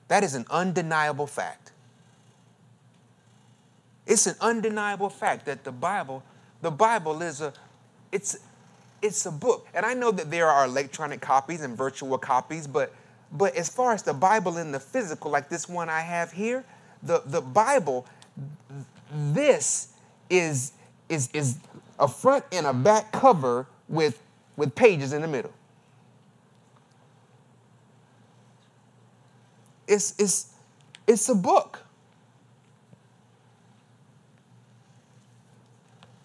That 0.07 0.23
is 0.23 0.35
an 0.35 0.45
undeniable 0.51 1.25
fact. 1.25 1.71
It's 4.05 4.27
an 4.27 4.35
undeniable 4.41 5.09
fact 5.09 5.47
that 5.47 5.63
the 5.63 5.71
Bible, 5.71 6.21
the 6.61 6.69
Bible 6.69 7.23
is 7.23 7.41
a, 7.41 7.51
it's, 8.11 8.37
it's 9.05 9.25
a 9.25 9.31
book. 9.31 9.67
And 9.73 9.85
I 9.85 9.93
know 9.93 10.11
that 10.11 10.31
there 10.31 10.49
are 10.49 10.65
electronic 10.65 11.21
copies 11.21 11.61
and 11.61 11.77
virtual 11.77 12.17
copies, 12.17 12.67
but, 12.67 12.93
but 13.31 13.55
as 13.55 13.69
far 13.69 13.93
as 13.93 14.03
the 14.03 14.13
Bible 14.13 14.57
in 14.57 14.71
the 14.71 14.79
physical, 14.79 15.31
like 15.31 15.47
this 15.47 15.69
one 15.69 15.89
I 15.89 16.01
have 16.01 16.31
here, 16.31 16.65
the, 17.03 17.21
the 17.25 17.41
Bible, 17.41 18.05
this 19.11 19.93
is, 20.29 20.73
is, 21.07 21.29
is 21.33 21.57
a 21.99 22.07
front 22.07 22.45
and 22.51 22.65
a 22.65 22.73
back 22.73 23.11
cover 23.11 23.67
with, 23.87 24.21
with 24.57 24.73
pages 24.73 25.13
in 25.13 25.21
the 25.21 25.27
middle. 25.27 25.53
It's, 29.87 30.15
it's, 30.17 30.51
it's 31.05 31.29
a 31.29 31.35
book. 31.35 31.79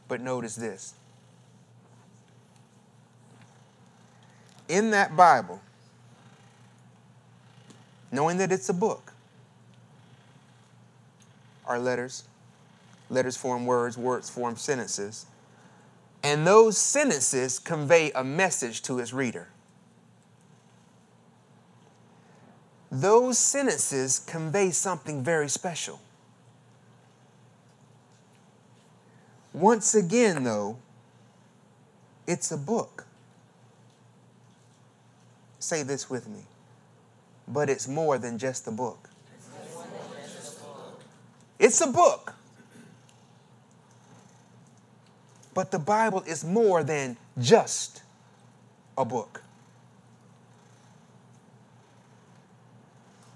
But 0.09 0.23
notice 0.23 0.57
this. 0.57 0.95
In 4.71 4.93
that 4.93 5.17
Bible, 5.17 5.61
knowing 8.13 8.39
that 8.39 8.53
it's 8.53 8.69
a 8.69 8.73
book, 8.73 9.13
are 11.67 11.79
letters. 11.79 12.23
Letters 13.09 13.37
form 13.37 13.67
words, 13.67 13.99
words 13.99 14.31
form 14.31 14.55
sentences. 14.55 15.27
And 16.23 16.47
those 16.47 16.79
sentences 16.79 17.59
convey 17.59 18.13
a 18.13 18.23
message 18.23 18.83
to 18.83 19.01
its 19.01 19.13
reader. 19.13 19.49
Those 22.93 23.39
sentences 23.39 24.21
convey 24.21 24.71
something 24.71 25.25
very 25.25 25.49
special. 25.49 26.01
Once 29.53 29.97
again, 29.97 30.45
though, 30.45 30.77
it's 32.29 32.53
a 32.53 32.57
book. 32.57 33.07
Say 35.61 35.85
this 35.85 36.11
with 36.11 36.27
me. 36.29 36.41
But 37.47 37.71
it's 37.71 37.87
more 37.87 38.19
than 38.19 38.39
just 38.39 38.67
a 38.67 38.71
book. 38.73 39.09
It's 41.59 41.81
a 41.81 41.87
book. 41.87 42.35
But 45.53 45.71
the 45.71 45.79
Bible 45.79 46.23
is 46.27 46.45
more 46.45 46.83
than 46.83 47.19
just 47.39 48.03
a 48.97 49.05
book. 49.05 49.43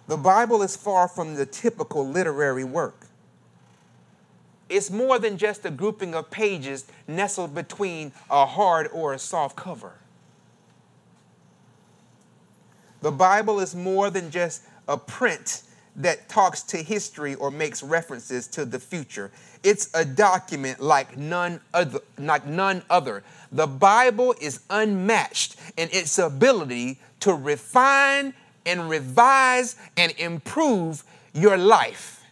The 0.07 0.17
Bible 0.17 0.63
is 0.63 0.77
far 0.77 1.09
from 1.09 1.35
the 1.35 1.45
typical 1.45 2.09
literary 2.09 2.65
work. 2.65 3.07
It's 4.71 4.91
more 4.91 5.19
than 5.19 5.37
just 5.37 5.67
a 5.67 5.71
grouping 5.71 6.15
of 6.15 6.31
pages 6.31 6.87
nestled 7.07 7.55
between 7.55 8.13
a 8.31 8.47
hard 8.47 8.89
or 8.93 9.13
a 9.13 9.19
soft 9.19 9.57
cover. 9.57 9.95
The 13.05 13.13
Bible 13.13 13.61
is 13.61 13.77
more 13.77 14.09
than 14.09 14.31
just 14.31 14.63
a 14.89 14.97
print 14.97 15.65
that 15.97 16.27
talks 16.31 16.63
to 16.63 16.79
history 16.79 17.35
or 17.35 17.51
makes 17.51 17.83
references 17.83 18.47
to 18.47 18.65
the 18.65 18.79
future. 18.79 19.31
It's 19.63 19.91
a 19.93 20.07
document 20.07 20.81
like 20.81 21.15
none 21.19 21.61
other, 21.75 21.99
like 22.17 22.47
none 22.47 22.83
other. 22.89 23.23
The 23.53 23.67
Bible 23.67 24.35
is 24.41 24.61
unmatched 24.71 25.57
in 25.77 25.91
its 25.93 26.19
ability 26.19 26.99
to 27.21 27.35
refine 27.35 28.33
and 28.65 28.89
revise 28.89 29.77
and 29.99 30.13
improve 30.13 31.05
your 31.35 31.59
life. 31.59 32.23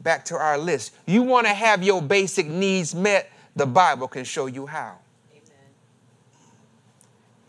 Back 0.00 0.24
to 0.24 0.36
our 0.36 0.56
list. 0.56 0.94
You 1.04 1.22
want 1.22 1.46
to 1.48 1.52
have 1.52 1.82
your 1.82 2.00
basic 2.00 2.46
needs 2.46 2.94
met, 2.94 3.30
the 3.54 3.66
Bible 3.66 4.08
can 4.08 4.24
show 4.24 4.46
you 4.46 4.64
how. 4.64 5.00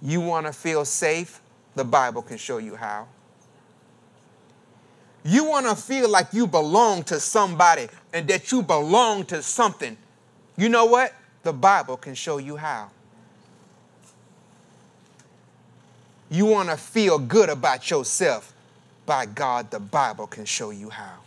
You 0.05 0.21
want 0.21 0.45
to 0.45 0.53
feel 0.53 0.85
safe, 0.85 1.41
the 1.73 1.83
Bible 1.83 2.21
can 2.21 2.37
show 2.37 2.59
you 2.59 2.75
how. 2.75 3.07
You 5.23 5.45
want 5.45 5.65
to 5.65 5.75
feel 5.75 6.07
like 6.07 6.27
you 6.31 6.45
belong 6.45 7.03
to 7.05 7.19
somebody 7.19 7.87
and 8.13 8.27
that 8.27 8.51
you 8.51 8.61
belong 8.61 9.25
to 9.25 9.41
something. 9.41 9.97
You 10.55 10.69
know 10.69 10.85
what? 10.85 11.11
The 11.41 11.51
Bible 11.51 11.97
can 11.97 12.13
show 12.13 12.37
you 12.37 12.55
how. 12.55 12.91
You 16.29 16.45
want 16.45 16.69
to 16.69 16.77
feel 16.77 17.17
good 17.17 17.49
about 17.49 17.89
yourself. 17.89 18.53
By 19.07 19.25
God, 19.25 19.71
the 19.71 19.79
Bible 19.79 20.27
can 20.27 20.45
show 20.45 20.69
you 20.69 20.91
how. 20.91 21.17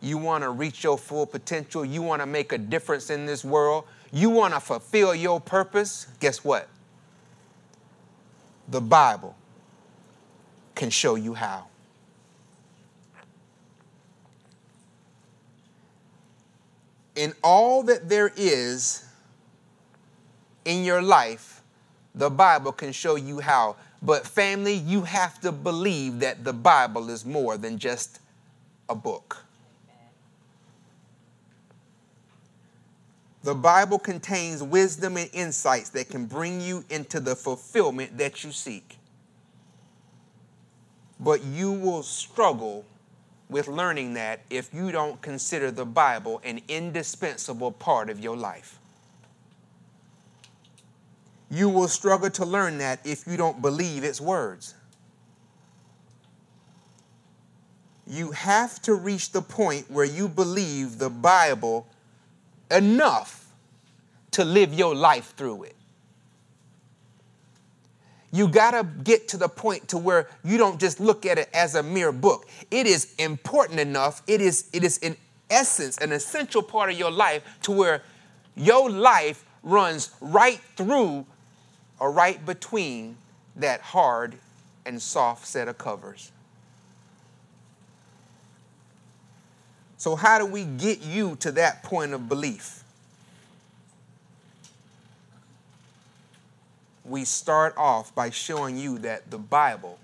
You 0.00 0.16
want 0.16 0.42
to 0.44 0.50
reach 0.50 0.84
your 0.84 0.96
full 0.96 1.26
potential. 1.26 1.84
You 1.84 2.00
want 2.00 2.22
to 2.22 2.26
make 2.26 2.52
a 2.52 2.58
difference 2.58 3.10
in 3.10 3.26
this 3.26 3.44
world. 3.44 3.84
You 4.12 4.30
want 4.30 4.54
to 4.54 4.60
fulfill 4.60 5.14
your 5.14 5.40
purpose. 5.40 6.06
Guess 6.18 6.44
what? 6.44 6.68
The 8.68 8.80
Bible 8.80 9.36
can 10.74 10.90
show 10.90 11.14
you 11.14 11.34
how. 11.34 11.66
In 17.14 17.34
all 17.42 17.82
that 17.84 18.08
there 18.08 18.32
is 18.36 19.04
in 20.64 20.84
your 20.84 21.02
life, 21.02 21.62
the 22.14 22.30
Bible 22.30 22.72
can 22.72 22.92
show 22.92 23.16
you 23.16 23.40
how. 23.40 23.76
But, 24.02 24.26
family, 24.26 24.74
you 24.74 25.02
have 25.02 25.40
to 25.42 25.52
believe 25.52 26.20
that 26.20 26.44
the 26.44 26.52
Bible 26.52 27.10
is 27.10 27.26
more 27.26 27.58
than 27.58 27.78
just 27.78 28.20
a 28.88 28.94
book. 28.94 29.44
The 33.42 33.54
Bible 33.54 33.98
contains 33.98 34.62
wisdom 34.62 35.16
and 35.16 35.30
insights 35.32 35.90
that 35.90 36.10
can 36.10 36.26
bring 36.26 36.60
you 36.60 36.84
into 36.90 37.20
the 37.20 37.34
fulfillment 37.34 38.18
that 38.18 38.44
you 38.44 38.52
seek 38.52 38.98
but 41.20 41.44
you 41.44 41.70
will 41.70 42.02
struggle 42.02 42.84
with 43.50 43.68
learning 43.68 44.14
that 44.14 44.40
if 44.48 44.72
you 44.72 44.90
don't 44.90 45.20
consider 45.20 45.70
the 45.70 45.84
Bible 45.84 46.40
an 46.44 46.60
indispensable 46.66 47.70
part 47.70 48.08
of 48.08 48.18
your 48.18 48.36
life. 48.36 48.78
You 51.50 51.68
will 51.68 51.88
struggle 51.88 52.30
to 52.30 52.44
learn 52.44 52.78
that 52.78 53.00
if 53.04 53.26
you 53.26 53.36
don't 53.36 53.60
believe 53.60 54.02
its 54.02 54.20
words. 54.20 54.74
You 58.06 58.30
have 58.30 58.80
to 58.82 58.94
reach 58.94 59.32
the 59.32 59.42
point 59.42 59.90
where 59.90 60.04
you 60.04 60.28
believe 60.28 60.98
the 60.98 61.10
Bible 61.10 61.86
enough 62.70 63.46
to 64.32 64.44
live 64.44 64.72
your 64.72 64.94
life 64.94 65.34
through 65.36 65.64
it 65.64 65.76
you 68.32 68.46
got 68.46 68.70
to 68.70 68.86
get 69.02 69.26
to 69.28 69.36
the 69.36 69.48
point 69.48 69.88
to 69.88 69.98
where 69.98 70.28
you 70.44 70.56
don't 70.56 70.78
just 70.78 71.00
look 71.00 71.26
at 71.26 71.36
it 71.36 71.48
as 71.52 71.74
a 71.74 71.82
mere 71.82 72.12
book 72.12 72.46
it 72.70 72.86
is 72.86 73.14
important 73.18 73.80
enough 73.80 74.22
it 74.26 74.40
is 74.40 74.68
it 74.72 74.84
is 74.84 74.98
in 74.98 75.16
essence 75.50 75.98
an 75.98 76.12
essential 76.12 76.62
part 76.62 76.90
of 76.90 76.98
your 76.98 77.10
life 77.10 77.42
to 77.62 77.72
where 77.72 78.02
your 78.54 78.88
life 78.88 79.44
runs 79.62 80.10
right 80.20 80.60
through 80.76 81.26
or 81.98 82.10
right 82.10 82.44
between 82.46 83.16
that 83.56 83.80
hard 83.80 84.34
and 84.86 85.00
soft 85.00 85.46
set 85.46 85.68
of 85.68 85.76
covers. 85.76 86.32
So, 90.00 90.16
how 90.16 90.38
do 90.38 90.46
we 90.46 90.64
get 90.64 91.02
you 91.02 91.36
to 91.40 91.52
that 91.52 91.82
point 91.82 92.14
of 92.14 92.26
belief? 92.26 92.84
We 97.04 97.26
start 97.26 97.74
off 97.76 98.14
by 98.14 98.30
showing 98.30 98.78
you 98.78 98.96
that 99.00 99.30
the 99.30 99.36
Bible 99.36 99.98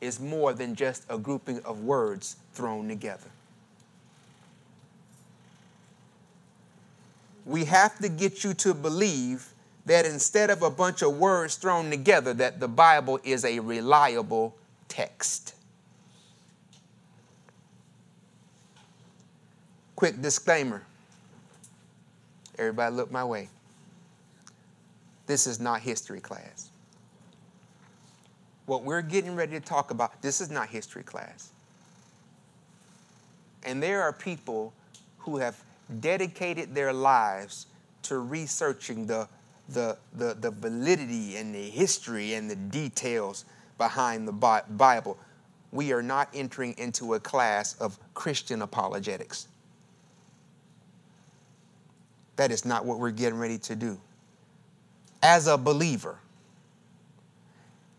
is 0.00 0.20
more 0.20 0.52
than 0.52 0.76
just 0.76 1.02
a 1.08 1.18
grouping 1.18 1.60
of 1.64 1.82
words 1.82 2.36
thrown 2.52 2.86
together. 2.86 3.26
We 7.44 7.64
have 7.64 7.98
to 7.98 8.08
get 8.08 8.44
you 8.44 8.54
to 8.54 8.72
believe 8.72 9.52
that 9.86 10.06
instead 10.06 10.48
of 10.48 10.62
a 10.62 10.70
bunch 10.70 11.02
of 11.02 11.18
words 11.18 11.56
thrown 11.56 11.90
together 11.90 12.34
that 12.34 12.60
the 12.60 12.68
Bible 12.68 13.18
is 13.24 13.44
a 13.44 13.58
reliable 13.58 14.54
text. 14.86 15.54
Quick 19.98 20.22
disclaimer. 20.22 20.84
Everybody 22.56 22.94
look 22.94 23.10
my 23.10 23.24
way. 23.24 23.48
This 25.26 25.48
is 25.48 25.58
not 25.58 25.80
history 25.80 26.20
class. 26.20 26.70
What 28.66 28.84
we're 28.84 29.02
getting 29.02 29.34
ready 29.34 29.58
to 29.58 29.60
talk 29.60 29.90
about, 29.90 30.22
this 30.22 30.40
is 30.40 30.52
not 30.52 30.68
history 30.68 31.02
class. 31.02 31.50
And 33.64 33.82
there 33.82 34.00
are 34.02 34.12
people 34.12 34.72
who 35.18 35.38
have 35.38 35.60
dedicated 35.98 36.76
their 36.76 36.92
lives 36.92 37.66
to 38.04 38.18
researching 38.18 39.04
the, 39.04 39.28
the, 39.68 39.98
the, 40.14 40.34
the 40.34 40.52
validity 40.52 41.38
and 41.38 41.52
the 41.52 41.70
history 41.70 42.34
and 42.34 42.48
the 42.48 42.54
details 42.54 43.44
behind 43.78 44.28
the 44.28 44.62
Bible. 44.70 45.18
We 45.72 45.92
are 45.92 46.04
not 46.04 46.28
entering 46.32 46.76
into 46.78 47.14
a 47.14 47.18
class 47.18 47.74
of 47.80 47.98
Christian 48.14 48.62
apologetics. 48.62 49.48
That 52.38 52.52
is 52.52 52.64
not 52.64 52.84
what 52.84 53.00
we're 53.00 53.10
getting 53.10 53.36
ready 53.36 53.58
to 53.58 53.74
do. 53.74 53.98
As 55.24 55.48
a 55.48 55.58
believer, 55.58 56.20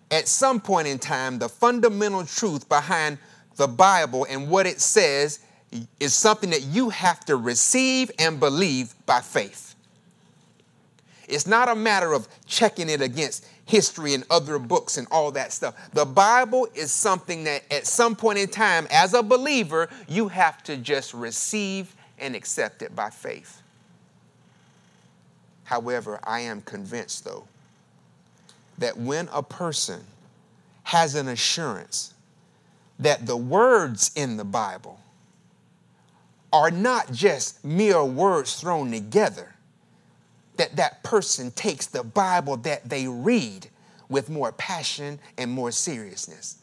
at 0.09 0.29
some 0.29 0.61
point 0.61 0.87
in 0.87 0.97
time, 0.97 1.39
the 1.39 1.49
fundamental 1.49 2.23
truth 2.23 2.69
behind 2.69 3.17
the 3.57 3.67
Bible 3.67 4.25
and 4.29 4.49
what 4.49 4.65
it 4.65 4.79
says 4.79 5.39
is 5.99 6.15
something 6.15 6.51
that 6.51 6.63
you 6.63 6.89
have 6.89 7.19
to 7.25 7.35
receive 7.35 8.09
and 8.17 8.39
believe 8.39 8.95
by 9.05 9.19
faith. 9.19 9.75
It's 11.27 11.45
not 11.45 11.67
a 11.67 11.75
matter 11.75 12.13
of 12.13 12.29
checking 12.45 12.89
it 12.89 13.01
against 13.01 13.45
history 13.65 14.13
and 14.13 14.23
other 14.31 14.57
books 14.57 14.97
and 14.97 15.05
all 15.11 15.31
that 15.33 15.51
stuff. 15.51 15.75
The 15.91 16.05
Bible 16.05 16.65
is 16.73 16.93
something 16.93 17.43
that 17.43 17.63
at 17.69 17.85
some 17.85 18.15
point 18.15 18.39
in 18.39 18.47
time, 18.47 18.87
as 18.89 19.13
a 19.13 19.21
believer, 19.21 19.89
you 20.07 20.29
have 20.29 20.63
to 20.63 20.77
just 20.77 21.13
receive 21.13 21.93
and 22.17 22.37
accept 22.37 22.81
it 22.81 22.95
by 22.95 23.09
faith. 23.09 23.61
However, 25.69 26.19
I 26.23 26.39
am 26.39 26.61
convinced, 26.61 27.25
though, 27.25 27.47
that 28.79 28.97
when 28.97 29.29
a 29.31 29.43
person 29.43 30.01
has 30.81 31.13
an 31.13 31.27
assurance 31.27 32.15
that 32.97 33.27
the 33.27 33.37
words 33.37 34.09
in 34.15 34.37
the 34.37 34.43
Bible 34.43 34.99
are 36.51 36.71
not 36.71 37.11
just 37.11 37.63
mere 37.63 38.03
words 38.03 38.59
thrown 38.59 38.89
together, 38.89 39.53
that 40.57 40.75
that 40.77 41.03
person 41.03 41.51
takes 41.51 41.85
the 41.85 42.01
Bible 42.01 42.57
that 42.57 42.89
they 42.89 43.07
read 43.07 43.67
with 44.09 44.27
more 44.27 44.51
passion 44.51 45.19
and 45.37 45.51
more 45.51 45.69
seriousness. 45.69 46.57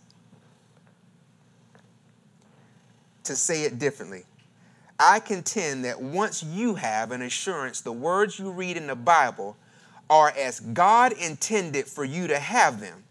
To 3.22 3.36
say 3.36 3.62
it 3.62 3.78
differently, 3.78 4.24
I 4.98 5.20
contend 5.20 5.84
that 5.84 6.00
once 6.00 6.42
you 6.42 6.76
have 6.76 7.12
an 7.12 7.22
assurance 7.22 7.80
the 7.80 7.92
words 7.92 8.38
you 8.38 8.50
read 8.50 8.76
in 8.76 8.86
the 8.86 8.96
Bible 8.96 9.56
are 10.08 10.30
as 10.30 10.60
God 10.60 11.12
intended 11.12 11.86
for 11.86 12.04
you 12.04 12.26
to 12.28 12.38
have 12.38 12.80
them, 12.80 13.04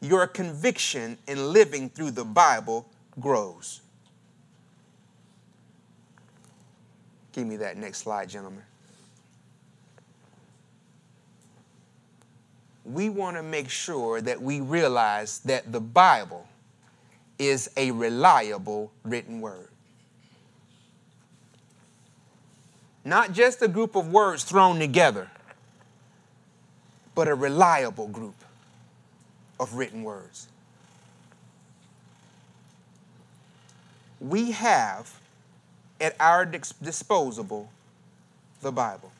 your 0.00 0.26
conviction 0.26 1.18
in 1.28 1.52
living 1.52 1.90
through 1.90 2.12
the 2.12 2.24
Bible 2.24 2.88
grows. 3.20 3.80
Give 7.32 7.46
me 7.46 7.56
that 7.56 7.76
next 7.76 7.98
slide, 7.98 8.28
gentlemen. 8.28 8.62
We 12.84 13.08
want 13.08 13.36
to 13.36 13.42
make 13.42 13.70
sure 13.70 14.20
that 14.20 14.40
we 14.40 14.60
realize 14.60 15.38
that 15.40 15.70
the 15.70 15.80
Bible 15.80 16.48
is 17.38 17.70
a 17.76 17.92
reliable 17.92 18.90
written 19.04 19.40
word. 19.40 19.69
Not 23.04 23.32
just 23.32 23.62
a 23.62 23.68
group 23.68 23.96
of 23.96 24.12
words 24.12 24.44
thrown 24.44 24.78
together, 24.78 25.30
but 27.14 27.28
a 27.28 27.34
reliable 27.34 28.08
group 28.08 28.34
of 29.58 29.74
written 29.74 30.02
words. 30.02 30.48
We 34.20 34.50
have 34.52 35.18
at 36.00 36.14
our 36.20 36.44
disposal 36.44 37.70
the 38.60 38.72
Bible. 38.72 39.12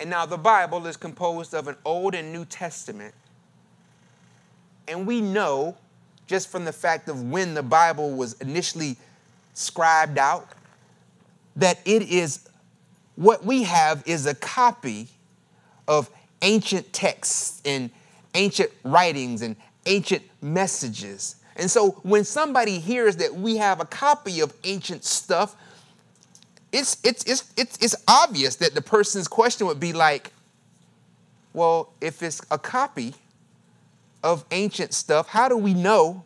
And 0.00 0.10
now 0.10 0.26
the 0.26 0.38
Bible 0.38 0.86
is 0.86 0.96
composed 0.96 1.54
of 1.54 1.68
an 1.68 1.76
Old 1.84 2.14
and 2.14 2.32
New 2.32 2.44
Testament. 2.44 3.14
And 4.88 5.06
we 5.06 5.20
know, 5.20 5.76
just 6.26 6.48
from 6.48 6.64
the 6.64 6.72
fact 6.72 7.08
of 7.08 7.22
when 7.30 7.54
the 7.54 7.62
Bible 7.62 8.12
was 8.12 8.32
initially 8.40 8.96
scribed 9.54 10.18
out, 10.18 10.48
that 11.56 11.78
it 11.84 12.02
is 12.02 12.48
what 13.16 13.44
we 13.44 13.64
have 13.64 14.02
is 14.06 14.26
a 14.26 14.34
copy 14.34 15.08
of 15.86 16.08
ancient 16.42 16.92
texts 16.92 17.60
and 17.64 17.90
ancient 18.34 18.70
writings 18.84 19.42
and 19.42 19.56
ancient 19.86 20.22
messages. 20.40 21.36
And 21.56 21.70
so 21.70 21.90
when 22.02 22.24
somebody 22.24 22.78
hears 22.78 23.16
that 23.16 23.34
we 23.34 23.56
have 23.56 23.80
a 23.80 23.84
copy 23.84 24.40
of 24.40 24.54
ancient 24.64 25.04
stuff, 25.04 25.56
it's, 26.72 26.98
it's, 27.04 27.24
it's, 27.24 27.52
it's, 27.56 27.76
it's 27.82 27.96
obvious 28.06 28.56
that 28.56 28.74
the 28.74 28.80
person's 28.80 29.28
question 29.28 29.66
would 29.66 29.80
be 29.80 29.92
like, 29.92 30.32
well, 31.52 31.92
if 32.00 32.22
it's 32.22 32.40
a 32.50 32.58
copy 32.58 33.14
of 34.22 34.44
ancient 34.50 34.94
stuff, 34.94 35.28
how 35.28 35.48
do 35.48 35.56
we 35.56 35.74
know 35.74 36.24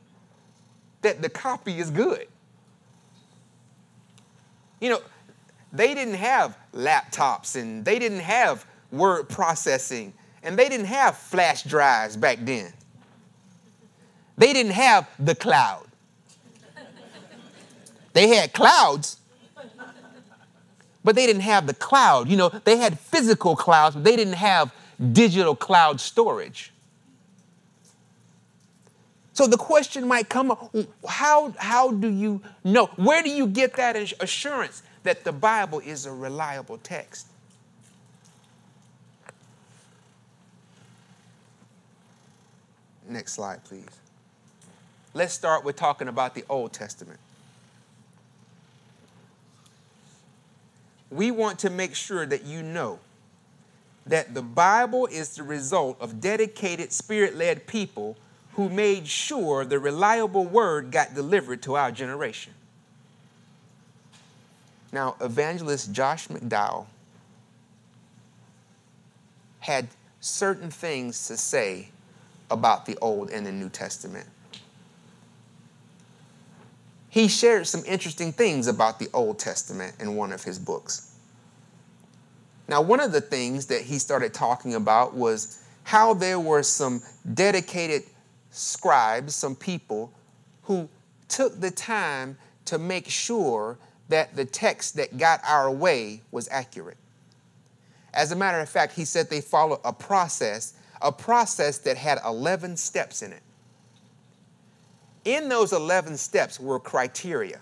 that 1.03 1.23
the 1.23 1.29
copy 1.29 1.79
is 1.79 1.91
good? 1.91 2.27
You 4.81 4.91
know, 4.91 5.01
they 5.75 5.93
didn't 5.95 6.15
have 6.15 6.57
laptops 6.73 7.61
and 7.61 7.85
they 7.85 7.99
didn't 7.99 8.21
have 8.21 8.65
word 8.93 9.29
processing 9.29 10.15
and 10.43 10.59
they 10.59 10.69
didn't 10.69 10.87
have 10.87 11.17
flash 11.17 11.65
drives 11.65 12.17
back 12.17 12.39
then. 12.43 12.73
They 14.37 14.53
didn't 14.53 14.73
have 14.73 15.09
the 15.19 15.35
cloud. 15.35 15.87
They 18.13 18.29
had 18.29 18.53
clouds, 18.53 19.19
but 21.03 21.17
they 21.17 21.27
didn't 21.27 21.43
have 21.43 21.67
the 21.67 21.75
cloud. 21.75 22.29
You 22.29 22.37
know, 22.37 22.49
they 22.49 22.77
had 22.77 22.99
physical 23.01 23.57
clouds, 23.57 23.97
but 23.97 24.05
they 24.05 24.15
didn't 24.15 24.35
have 24.35 24.73
digital 25.13 25.57
cloud 25.57 26.01
storage. 26.01 26.73
So 29.33 29.49
the 29.49 29.57
question 29.57 30.07
might 30.07 30.29
come 30.29 30.53
up 30.53 30.73
how, 31.09 31.53
how 31.59 31.91
do 31.91 32.09
you 32.09 32.41
know? 32.63 32.87
Where 32.95 33.21
do 33.21 33.31
you 33.31 33.49
get 33.49 33.75
that 33.75 33.97
assurance 34.21 34.85
that 35.05 35.23
the 35.23 35.33
Bible 35.33 35.81
is 35.81 36.07
a 36.07 36.13
reliable 36.13 36.79
text. 36.79 37.29
Next 43.09 43.35
slide, 43.35 43.63
please. 43.65 43.87
Let's 45.13 45.35
start 45.35 45.65
with 45.65 45.77
talking 45.77 46.09
about 46.09 46.35
the 46.35 46.45
Old 46.49 46.73
Testament. 46.73 47.21
We 51.11 51.31
want 51.31 51.61
to 51.61 51.71
make 51.71 51.95
sure 51.95 52.27
that 52.27 52.45
you 52.45 52.63
know 52.63 52.99
that 54.07 54.35
the 54.35 54.43
Bible 54.43 55.07
is 55.07 55.37
the 55.37 55.43
result 55.43 55.97
of 56.01 56.21
dedicated, 56.21 56.93
spirit 56.93 57.37
led 57.37 57.67
people 57.67 58.17
who 58.55 58.69
made 58.69 59.07
sure 59.07 59.65
the 59.65 59.79
reliable 59.79 60.45
word 60.45 60.91
got 60.91 61.15
delivered 61.15 61.63
to 61.63 61.77
our 61.77 61.93
generation. 61.93 62.53
Now, 64.95 65.17
evangelist 65.21 65.93
Josh 65.93 66.29
McDowell 66.29 66.87
had 69.59 69.89
certain 70.21 70.71
things 70.71 71.27
to 71.27 71.37
say 71.37 71.89
about 72.49 72.87
the 72.87 72.97
Old 73.03 73.29
and 73.31 73.45
the 73.45 73.51
New 73.51 73.69
Testament. 73.69 74.29
He 77.09 77.27
shared 77.27 77.67
some 77.67 77.83
interesting 77.89 78.31
things 78.31 78.69
about 78.69 79.01
the 79.01 79.09
Old 79.13 79.41
Testament 79.41 79.97
in 79.99 80.15
one 80.15 80.31
of 80.31 80.45
his 80.45 80.61
books. 80.61 81.17
Now, 82.69 82.81
one 82.81 83.01
of 83.01 83.11
the 83.11 83.21
things 83.21 83.67
that 83.67 83.83
he 83.83 83.99
started 83.99 84.33
talking 84.33 84.77
about 84.77 85.13
was 85.13 85.61
how 85.83 86.15
there 86.15 86.39
were 86.39 86.63
some 86.63 87.03
dedicated 87.35 88.05
scribes, 88.53 89.35
some 89.35 89.57
people 89.57 90.13
who 90.63 90.89
took 91.29 91.61
the 91.61 91.73
time 91.73 92.39
to 92.67 92.79
make 92.79 93.09
sure 93.09 93.77
that 94.09 94.37
the 94.37 94.45
text 94.45 94.97
that 94.97 95.17
got 95.17 95.41
our 95.45 95.71
way 95.71 96.21
was 96.31 96.49
accurate. 96.51 96.99
As 98.13 98.31
a 98.33 98.37
matter 98.37 98.61
of 98.61 98.69
fact, 98.69 98.93
he 98.93 99.05
said 99.05 99.29
they 99.29 99.41
followed 99.41 99.81
a 99.85 99.93
process, 99.93 100.75
a 101.03 101.11
process 101.11 101.79
that 101.79 101.97
had 101.97 102.19
11 102.25 102.77
steps 102.77 103.23
in 103.23 103.33
it. 103.33 103.43
In 105.25 105.49
those 105.49 105.73
11 105.73 106.17
steps 106.17 106.61
were 106.61 106.79
criteria. 106.79 107.61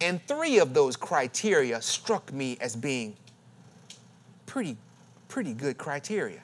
And 0.00 0.22
three 0.26 0.58
of 0.58 0.74
those 0.74 0.96
criteria 0.96 1.80
struck 1.80 2.32
me 2.32 2.58
as 2.60 2.76
being 2.76 3.16
pretty, 4.44 4.76
pretty 5.28 5.54
good 5.54 5.78
criteria. 5.78 6.42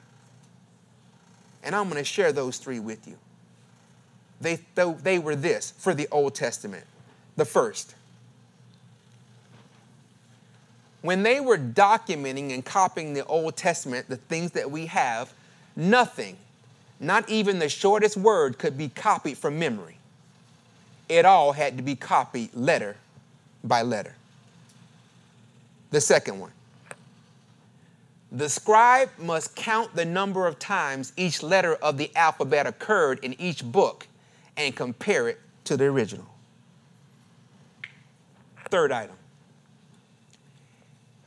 And 1.63 1.75
I'm 1.75 1.85
going 1.89 2.01
to 2.01 2.03
share 2.03 2.31
those 2.31 2.57
three 2.57 2.79
with 2.79 3.07
you. 3.07 3.17
They, 4.41 4.59
they 4.75 5.19
were 5.19 5.35
this 5.35 5.73
for 5.77 5.93
the 5.93 6.07
Old 6.11 6.35
Testament. 6.35 6.85
The 7.35 7.45
first, 7.45 7.95
when 11.03 11.21
they 11.21 11.41
were 11.41 11.57
documenting 11.57 12.53
and 12.53 12.63
copying 12.63 13.13
the 13.13 13.25
Old 13.25 13.57
Testament, 13.57 14.07
the 14.07 14.15
things 14.15 14.51
that 14.51 14.71
we 14.71 14.85
have, 14.85 15.33
nothing, 15.75 16.37
not 16.99 17.29
even 17.29 17.59
the 17.59 17.67
shortest 17.67 18.15
word, 18.15 18.57
could 18.57 18.77
be 18.77 18.87
copied 18.87 19.37
from 19.37 19.59
memory. 19.59 19.97
It 21.09 21.25
all 21.25 21.51
had 21.51 21.75
to 21.75 21.83
be 21.83 21.97
copied 21.97 22.55
letter 22.55 22.95
by 23.65 23.81
letter. 23.81 24.15
The 25.91 25.99
second 25.99 26.39
one, 26.39 26.51
the 28.31 28.47
scribe 28.47 29.09
must 29.19 29.57
count 29.57 29.93
the 29.95 30.05
number 30.05 30.47
of 30.47 30.57
times 30.57 31.11
each 31.17 31.43
letter 31.43 31.75
of 31.75 31.97
the 31.97 32.11
alphabet 32.15 32.65
occurred 32.65 33.19
in 33.23 33.39
each 33.41 33.63
book 33.63 34.07
and 34.55 34.73
compare 34.73 35.27
it 35.27 35.41
to 35.65 35.75
the 35.75 35.83
original. 35.83 36.27
Third 38.69 38.93
item. 38.93 39.17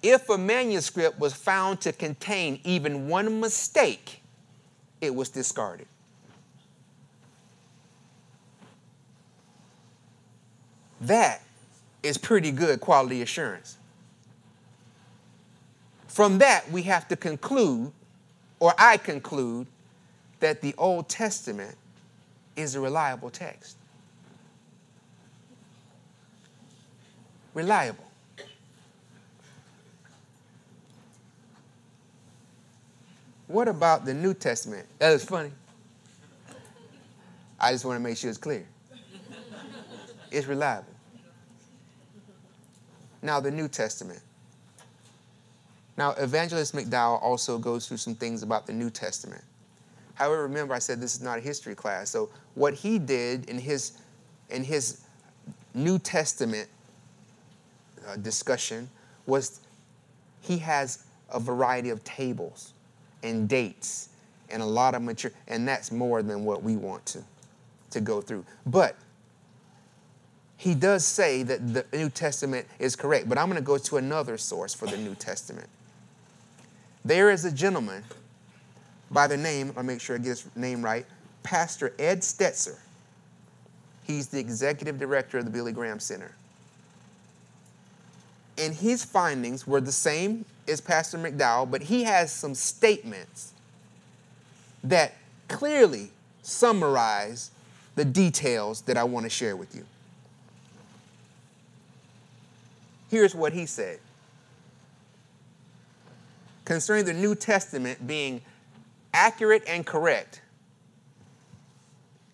If 0.03 0.29
a 0.29 0.39
manuscript 0.39 1.19
was 1.19 1.33
found 1.33 1.81
to 1.83 1.93
contain 1.93 2.61
even 2.65 3.09
one 3.09 3.41
mistake, 3.41 4.23
it 5.01 5.15
was 5.15 5.29
discarded. 5.29 5.87
That 11.01 11.43
is 12.03 12.19
pretty 12.19 12.51
good 12.51 12.81
quality 12.81 13.23
assurance. 13.23 13.77
From 16.09 16.39
that, 16.39 16.71
we 16.71 16.83
have 16.83 17.09
to 17.09 17.17
conclude, 17.17 17.93
or 18.59 18.75
I 18.79 18.97
conclude, 18.97 19.67
that 20.41 20.63
the 20.63 20.75
Old 20.79 21.09
Testament 21.09 21.77
is 22.57 22.75
a 22.75 22.81
reliable 22.81 23.29
text. 23.29 23.77
Reliable. 27.53 28.06
What 33.49 33.69
about 33.69 34.05
the 34.05 34.15
New 34.15 34.35
Testament? 34.35 34.87
That 34.99 35.13
is 35.13 35.25
funny. 35.25 35.53
I 37.59 37.73
just 37.73 37.85
want 37.85 37.97
to 37.97 38.03
make 38.03 38.17
sure 38.17 38.29
it's 38.29 38.39
clear. 38.39 38.67
It's 40.31 40.47
reliable. 40.47 40.93
Now, 43.23 43.41
the 43.41 43.51
New 43.51 43.69
Testament. 43.69 44.21
Now, 45.97 46.11
Evangelist 46.13 46.75
McDowell 46.75 47.23
also 47.23 47.59
goes 47.59 47.89
through 47.89 47.97
some 47.97 48.15
things 48.15 48.43
about 48.43 48.67
the 48.67 48.73
New 48.73 48.91
Testament. 48.91 49.43
However, 50.15 50.43
remember 50.43 50.75
I 50.75 50.79
said 50.79 51.01
this 51.01 51.15
is 51.15 51.23
not 51.23 51.39
a 51.39 51.41
history 51.41 51.75
class. 51.75 52.11
So 52.11 52.31
what 52.55 52.75
he 52.75 52.99
did 52.99 53.49
in 53.49 53.59
his 53.59 53.99
in 54.49 54.65
his 54.65 55.03
New 55.75 55.99
Testament 55.99 56.69
uh, 58.07 58.17
discussion 58.17 58.89
was 59.27 59.61
he 60.41 60.57
has 60.59 61.05
a 61.31 61.41
variety 61.41 61.91
of 61.91 62.03
tables 62.05 62.73
and 63.23 63.49
dates 63.49 64.11
and 64.51 64.63
a 64.63 64.67
lot 64.67 64.95
of 64.95 65.03
mature 65.03 65.33
and 65.49 65.67
that's 65.67 65.91
more 65.91 66.23
than 66.23 66.45
what 66.45 66.63
we 66.63 66.77
want 66.77 67.05
to 67.07 67.25
to 67.91 68.01
go 68.01 68.21
through. 68.21 68.45
But 68.65 68.97
he 70.57 70.75
does 70.75 71.05
say 71.05 71.43
that 71.43 71.75
the 71.75 71.85
New 71.93 72.11
Testament 72.11 72.67
is 72.79 72.97
correct, 72.97 73.29
but 73.29 73.39
I'm 73.39 73.47
going 73.47 73.57
to 73.57 73.65
go 73.65 73.79
to 73.79 73.97
another 73.99 74.39
source 74.39 74.75
for 74.75 74.87
the 74.87 74.97
New 74.97 75.15
Testament. 75.15 75.69
There 77.05 77.31
is 77.31 77.45
a 77.45 77.53
gentleman 77.53 78.03
by 79.11 79.27
the 79.27 79.37
name, 79.37 79.73
I'll 79.77 79.85
make 79.85 80.01
sure 80.01 80.17
I 80.17 80.19
get 80.19 80.31
his 80.31 80.57
name 80.57 80.83
right, 80.83 81.07
Pastor 81.43 81.95
Ed 81.99 82.21
Stetzer. 82.21 82.79
He's 84.05 84.29
the 84.29 84.39
executive 84.39 84.99
director 84.99 85.39
of 85.39 85.45
the 85.45 85.51
Billy 85.51 85.73
Graham 85.73 86.01
Center. 86.01 86.33
And 88.59 88.75
his 88.75 89.05
findings 89.05 89.67
were 89.67 89.81
the 89.81 89.93
same 89.93 90.45
as 90.69 90.81
Pastor 90.81 91.19
McDowell, 91.19 91.71
but 91.71 91.83
he 91.83 92.05
has 92.05 92.33
some 92.33 92.55
statements 92.55 93.53
that 94.85 95.15
clearly 95.49 96.11
summarize 96.43 97.51
the 97.95 98.05
details 98.05 98.83
that 98.83 98.97
I 98.97 99.05
want 99.05 99.25
to 99.25 99.31
share 99.31 99.57
with 99.57 99.75
you. 99.75 99.85
Here's 103.09 103.35
what 103.35 103.53
he 103.53 103.67
said 103.67 103.99
concerning 106.65 107.05
the 107.07 107.15
New 107.15 107.35
Testament 107.35 108.07
being 108.07 108.43
accurate 109.15 109.65
and 109.67 109.85
correct. 109.87 110.43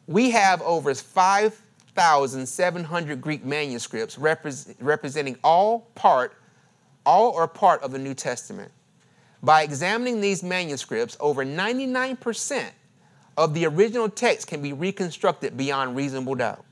We 0.08 0.30
have 0.30 0.60
over 0.62 0.92
5,700 0.94 3.20
Greek 3.20 3.44
manuscripts 3.44 4.16
repre- 4.16 4.74
representing 4.80 5.36
all 5.44 5.86
part, 5.94 6.34
all 7.04 7.30
or 7.30 7.48
part 7.48 7.82
of 7.82 7.92
the 7.92 7.98
New 7.98 8.14
Testament. 8.14 8.70
By 9.42 9.62
examining 9.62 10.20
these 10.20 10.42
manuscripts, 10.42 11.16
over 11.18 11.44
99% 11.44 12.70
of 13.36 13.54
the 13.54 13.66
original 13.66 14.08
text 14.08 14.46
can 14.46 14.62
be 14.62 14.72
reconstructed 14.72 15.56
beyond 15.56 15.96
reasonable 15.96 16.34
doubt. 16.34 16.64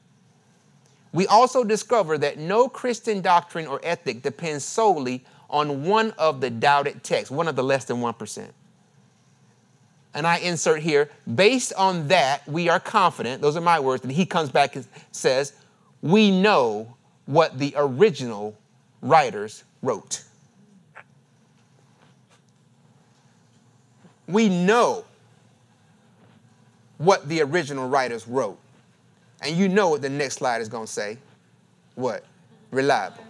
We 1.13 1.27
also 1.27 1.65
discover 1.65 2.17
that 2.19 2.39
no 2.39 2.69
Christian 2.69 3.21
doctrine 3.21 3.67
or 3.67 3.81
ethic 3.83 4.23
depends 4.23 4.65
solely 4.65 5.25
on 5.49 5.85
one 5.85 6.13
of 6.13 6.41
the 6.41 6.51
doubted 6.51 7.03
texts, 7.03 7.31
one 7.31 7.49
of 7.49 7.57
the 7.57 7.65
less 7.65 7.85
than 7.87 7.97
1%. 7.97 8.51
And 10.15 10.27
I 10.27 10.39
insert 10.39 10.81
here, 10.83 11.11
based 11.33 11.73
on 11.75 12.09
that, 12.09 12.47
we 12.49 12.69
are 12.69 12.81
confident, 12.81 13.43
those 13.43 13.57
are 13.57 13.61
my 13.61 13.81
words, 13.81 14.03
and 14.03 14.13
he 14.13 14.27
comes 14.27 14.51
back 14.51 14.77
and 14.77 14.87
says, 15.13 15.53
we 16.03 16.31
know 16.31 16.97
what 17.27 17.59
the 17.59 17.75
original 17.77 18.57
writers 19.03 19.65
wrote. 19.83 20.25
We 24.27 24.49
know 24.49 25.05
what 26.99 27.29
the 27.29 27.41
original 27.41 27.89
writers 27.89 28.29
wrote. 28.29 28.59
And 29.43 29.57
you 29.57 29.69
know 29.69 29.89
what 29.89 30.03
the 30.03 30.11
next 30.11 30.35
slide 30.35 30.61
is 30.61 30.69
going 30.69 30.87
to 30.87 30.93
say. 30.93 31.19
What? 31.95 32.25
Reliable. 32.71 33.25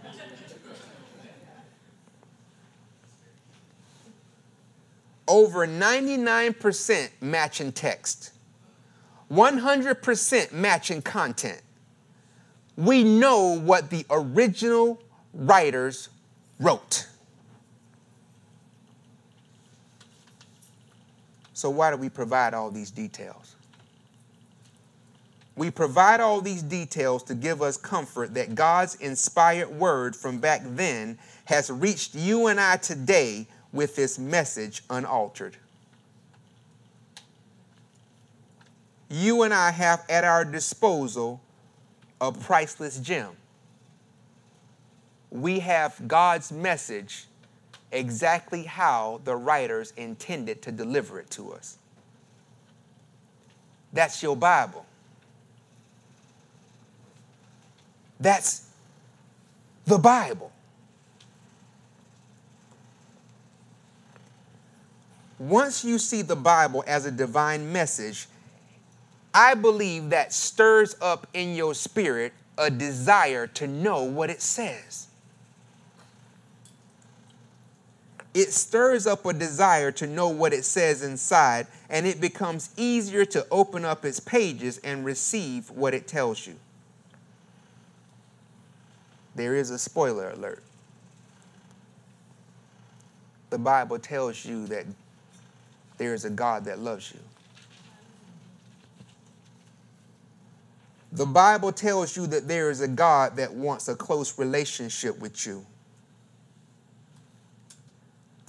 Over 5.29 5.69
99% 5.69 7.11
matching 7.21 7.71
text, 7.71 8.33
100% 9.31 10.53
matching 10.53 11.03
content. 11.03 11.63
We 12.77 13.05
know 13.05 13.57
what 13.61 13.91
the 13.91 14.05
original 14.11 15.01
writers 15.33 16.09
wrote. 16.61 17.09
So, 21.55 21.69
why 21.71 21.91
do 21.91 21.97
we 21.97 22.09
provide 22.09 22.55
all 22.55 22.71
these 22.71 22.91
details? 22.91 23.57
We 25.57 25.71
provide 25.71 26.21
all 26.21 26.41
these 26.41 26.63
details 26.63 27.23
to 27.25 27.35
give 27.35 27.61
us 27.61 27.77
comfort 27.77 28.33
that 28.35 28.55
God's 28.55 28.95
inspired 28.95 29.69
word 29.69 30.17
from 30.17 30.39
back 30.39 30.63
then 30.65 31.19
has 31.45 31.71
reached 31.71 32.15
you 32.15 32.47
and 32.47 32.59
I 32.59 32.77
today 32.77 33.47
with 33.73 33.97
this 33.97 34.19
message 34.19 34.83
unaltered. 34.89 35.57
You 39.11 39.43
and 39.43 39.53
I 39.53 39.71
have 39.71 40.07
at 40.09 40.25
our 40.25 40.45
disposal 40.45 41.43
a 42.21 42.33
priceless 42.33 42.99
gem. 42.99 43.33
We 45.31 45.61
have 45.61 46.09
God's 46.09 46.51
message 46.53 47.27
exactly 47.93 48.65
how 48.65 49.21
the 49.25 49.37
writers 49.37 49.93
intended 49.97 50.63
to 50.63 50.73
deliver 50.73 51.19
it 51.21 51.31
to 51.31 51.53
us. 51.53 51.79
That's 53.93 54.23
your 54.23 54.37
Bible. 54.37 54.87
That's 58.21 58.69
the 59.87 59.99
Bible. 59.99 60.53
once 65.41 65.83
you 65.85 65.99
see 65.99 66.21
the 66.21 66.37
Bible 66.37 66.85
as 66.87 67.07
a 67.07 67.11
divine 67.11 67.73
message, 67.73 68.29
I 69.33 69.55
believe 69.55 70.11
that 70.11 70.33
stirs 70.33 70.95
up 71.01 71.27
in 71.33 71.55
your 71.55 71.75
spirit 71.75 72.35
a 72.59 72.71
desire 72.71 73.47
to 73.47 73.67
know 73.67 74.05
what 74.05 74.29
it 74.29 74.43
says. 74.43 75.09
It 78.41 78.55
stirs 78.55 79.07
up 79.07 79.27
a 79.27 79.35
desire 79.35 79.93
to 79.93 80.07
know 80.07 80.31
what 80.31 80.55
it 80.55 80.65
says 80.65 81.03
inside, 81.03 81.67
and 81.91 82.07
it 82.07 82.23
becomes 82.23 82.71
easier 82.75 83.27
to 83.27 83.47
open 83.51 83.85
up 83.85 84.03
its 84.03 84.19
pages 84.19 84.79
and 84.79 85.05
receive 85.05 85.69
what 85.69 85.93
it 85.93 86.09
tells 86.09 86.47
you. 86.47 86.55
There 89.35 89.55
is 89.55 89.69
a 89.69 89.79
spoiler 89.79 90.31
alert. 90.31 90.63
The 93.51 93.59
Bible 93.59 93.99
tells 93.99 94.43
you 94.43 94.67
that 94.69 94.87
there 95.99 96.15
is 96.15 96.25
a 96.25 96.31
God 96.31 96.65
that 96.65 96.79
loves 96.79 97.13
you. 97.13 97.21
The 101.13 101.27
Bible 101.27 101.73
tells 101.73 102.17
you 102.17 102.27
that 102.29 102.49
there 102.49 102.71
is 102.71 102.81
a 102.81 102.89
God 102.89 103.37
that 103.37 103.53
wants 103.53 103.87
a 103.89 103.95
close 103.95 104.39
relationship 104.39 105.19
with 105.19 105.47
you. 105.47 105.67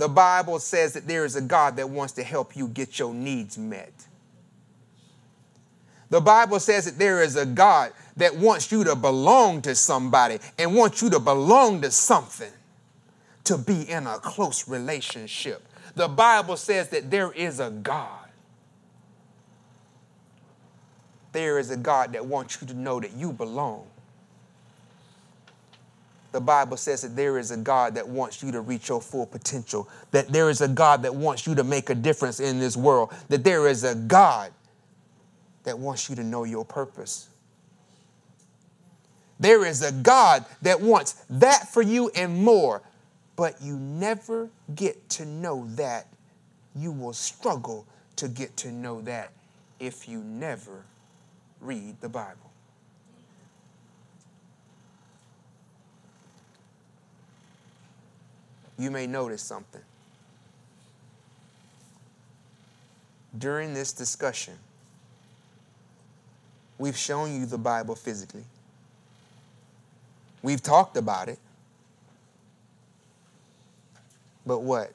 The 0.01 0.09
Bible 0.09 0.57
says 0.57 0.93
that 0.93 1.07
there 1.07 1.25
is 1.25 1.35
a 1.35 1.41
God 1.41 1.75
that 1.75 1.87
wants 1.87 2.13
to 2.13 2.23
help 2.23 2.55
you 2.55 2.67
get 2.67 2.97
your 2.97 3.13
needs 3.13 3.55
met. 3.55 3.93
The 6.09 6.19
Bible 6.19 6.59
says 6.59 6.85
that 6.85 6.97
there 6.97 7.21
is 7.21 7.35
a 7.35 7.45
God 7.45 7.91
that 8.17 8.35
wants 8.35 8.71
you 8.71 8.83
to 8.85 8.95
belong 8.95 9.61
to 9.61 9.75
somebody 9.75 10.39
and 10.57 10.75
wants 10.75 11.03
you 11.03 11.11
to 11.11 11.19
belong 11.19 11.81
to 11.81 11.91
something 11.91 12.51
to 13.43 13.59
be 13.59 13.83
in 13.87 14.07
a 14.07 14.17
close 14.17 14.67
relationship. 14.67 15.67
The 15.93 16.07
Bible 16.07 16.57
says 16.57 16.89
that 16.89 17.11
there 17.11 17.31
is 17.31 17.59
a 17.59 17.69
God 17.69 18.21
there 21.31 21.59
is 21.59 21.69
a 21.69 21.77
God 21.77 22.13
that 22.13 22.25
wants 22.25 22.59
you 22.59 22.67
to 22.69 22.73
know 22.73 22.99
that 22.99 23.13
you 23.13 23.31
belong. 23.31 23.85
The 26.32 26.41
Bible 26.41 26.78
says 26.78 27.02
that 27.02 27.15
there 27.15 27.38
is 27.38 27.52
a 27.52 27.58
God 27.58 27.96
that 27.96 28.08
wants 28.08 28.41
you 28.41 28.52
to 28.54 28.62
reach 28.62 28.89
your 28.89 29.02
full 29.02 29.26
potential, 29.26 29.89
that 30.12 30.30
there 30.30 30.50
is 30.50 30.62
a 30.62 30.67
God 30.67 31.04
that 31.04 31.13
wants 31.13 31.46
you 31.46 31.56
to 31.56 31.63
make 31.63 31.89
a 31.89 31.96
difference 31.96 32.39
in 32.39 32.60
this 32.60 32.78
world, 32.78 33.13
that 33.28 33.44
there 33.44 33.67
is 33.67 33.84
a 33.84 33.96
God 33.96 34.52
that 35.63 35.78
wants 35.78 36.10
you 36.10 36.15
to 36.15 36.24
know 36.24 36.44
your 36.44 36.63
purpose. 36.63 37.28
There 39.39 39.65
is 39.65 39.82
a 39.82 39.91
God 39.91 40.46
that 40.62 40.80
wants 40.80 41.13
that 41.30 41.67
for 41.67 41.82
you 41.82 42.12
and 42.15 42.44
more, 42.44 42.82
but 43.36 43.62
you 43.62 43.76
never 43.76 44.50
get 44.76 45.10
to 45.10 45.26
know 45.26 45.67
that. 45.76 46.08
You 46.76 46.91
will 46.91 47.13
struggle 47.13 47.86
to 48.17 48.30
get 48.30 48.56
to 48.58 48.72
know 48.72 49.02
that 49.02 49.32
if 49.80 50.08
you 50.08 50.20
never 50.20 50.86
read 51.60 52.00
the 52.02 52.08
Bible. 52.08 52.50
You 58.77 58.91
may 58.91 59.07
notice 59.07 59.41
something. 59.41 59.81
During 63.38 63.73
this 63.73 63.93
discussion, 63.93 64.55
we've 66.77 66.97
shown 66.97 67.34
you 67.34 67.45
the 67.45 67.57
Bible 67.57 67.95
physically. 67.95 68.43
We've 70.41 70.62
talked 70.62 70.97
about 70.97 71.29
it. 71.29 71.39
But 74.45 74.63
what? 74.63 74.91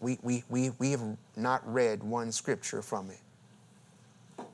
We, 0.00 0.18
we, 0.22 0.42
we, 0.48 0.70
we 0.78 0.90
have 0.92 1.02
not 1.36 1.62
read 1.70 2.02
one 2.02 2.32
scripture 2.32 2.82
from 2.82 3.10
it. 3.10 4.44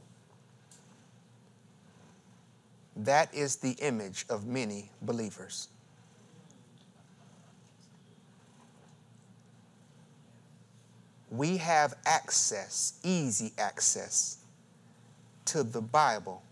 That 2.97 3.33
is 3.33 3.57
the 3.57 3.73
image 3.81 4.27
of 4.29 4.45
many 4.45 4.91
believers. 5.01 5.69
We 11.31 11.59
have 11.59 11.95
access, 12.07 12.95
easy 13.03 13.53
access, 13.59 14.39
to 15.47 15.63
the 15.63 15.81
Bible, 15.81 16.43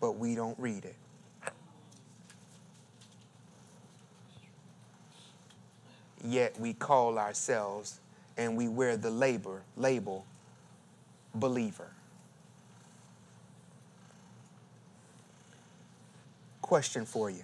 but 0.00 0.12
we 0.12 0.34
don't 0.34 0.58
read 0.58 0.84
it. 0.84 0.96
Yet 6.24 6.58
we 6.58 6.72
call 6.72 7.18
ourselves 7.18 8.00
and 8.36 8.56
we 8.56 8.68
wear 8.68 8.96
the 8.96 9.10
labor, 9.10 9.62
label 9.76 10.24
believer. 11.34 11.90
question 16.72 17.04
for 17.04 17.28
you 17.28 17.42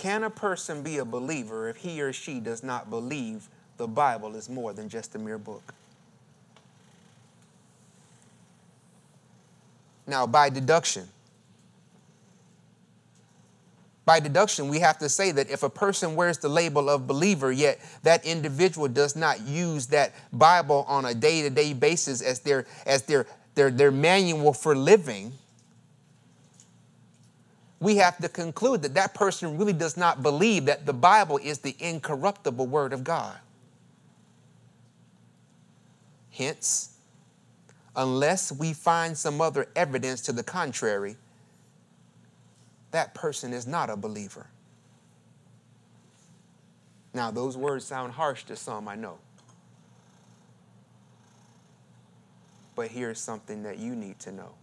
Can 0.00 0.24
a 0.24 0.30
person 0.30 0.82
be 0.82 0.96
a 0.96 1.04
believer 1.04 1.68
if 1.68 1.76
he 1.76 2.00
or 2.00 2.10
she 2.10 2.40
does 2.40 2.62
not 2.62 2.88
believe 2.88 3.50
the 3.76 3.86
Bible 3.86 4.34
is 4.34 4.48
more 4.48 4.72
than 4.72 4.88
just 4.88 5.14
a 5.14 5.18
mere 5.18 5.36
book? 5.36 5.74
Now, 10.06 10.26
by 10.26 10.48
deduction, 10.48 11.06
by 14.06 14.20
deduction, 14.20 14.70
we 14.70 14.78
have 14.78 14.96
to 15.00 15.08
say 15.10 15.32
that 15.32 15.50
if 15.50 15.62
a 15.62 15.68
person 15.68 16.16
wears 16.16 16.38
the 16.38 16.48
label 16.48 16.88
of 16.88 17.06
believer, 17.06 17.52
yet 17.52 17.78
that 18.02 18.24
individual 18.24 18.88
does 18.88 19.14
not 19.14 19.42
use 19.42 19.88
that 19.88 20.14
Bible 20.32 20.86
on 20.88 21.04
a 21.04 21.12
day 21.12 21.42
to 21.42 21.50
day 21.50 21.74
basis 21.74 22.22
as 22.22 22.40
their, 22.40 22.64
as 22.86 23.02
their, 23.02 23.26
their, 23.54 23.70
their 23.70 23.90
manual 23.90 24.54
for 24.54 24.74
living, 24.74 25.34
we 27.80 27.96
have 27.96 28.18
to 28.18 28.28
conclude 28.28 28.82
that 28.82 28.94
that 28.94 29.14
person 29.14 29.56
really 29.56 29.72
does 29.72 29.96
not 29.96 30.22
believe 30.22 30.66
that 30.66 30.84
the 30.84 30.92
Bible 30.92 31.38
is 31.38 31.58
the 31.58 31.74
incorruptible 31.80 32.66
Word 32.66 32.92
of 32.92 33.02
God. 33.02 33.36
Hence, 36.30 36.90
unless 37.96 38.52
we 38.52 38.74
find 38.74 39.16
some 39.16 39.40
other 39.40 39.66
evidence 39.74 40.20
to 40.22 40.32
the 40.32 40.42
contrary, 40.42 41.16
that 42.90 43.14
person 43.14 43.52
is 43.52 43.66
not 43.66 43.88
a 43.88 43.96
believer. 43.96 44.46
Now, 47.14 47.30
those 47.30 47.56
words 47.56 47.84
sound 47.84 48.12
harsh 48.12 48.44
to 48.44 48.56
some, 48.56 48.88
I 48.88 48.94
know. 48.94 49.18
But 52.76 52.88
here's 52.88 53.18
something 53.18 53.62
that 53.64 53.78
you 53.78 53.96
need 53.96 54.18
to 54.20 54.32
know. 54.32 54.59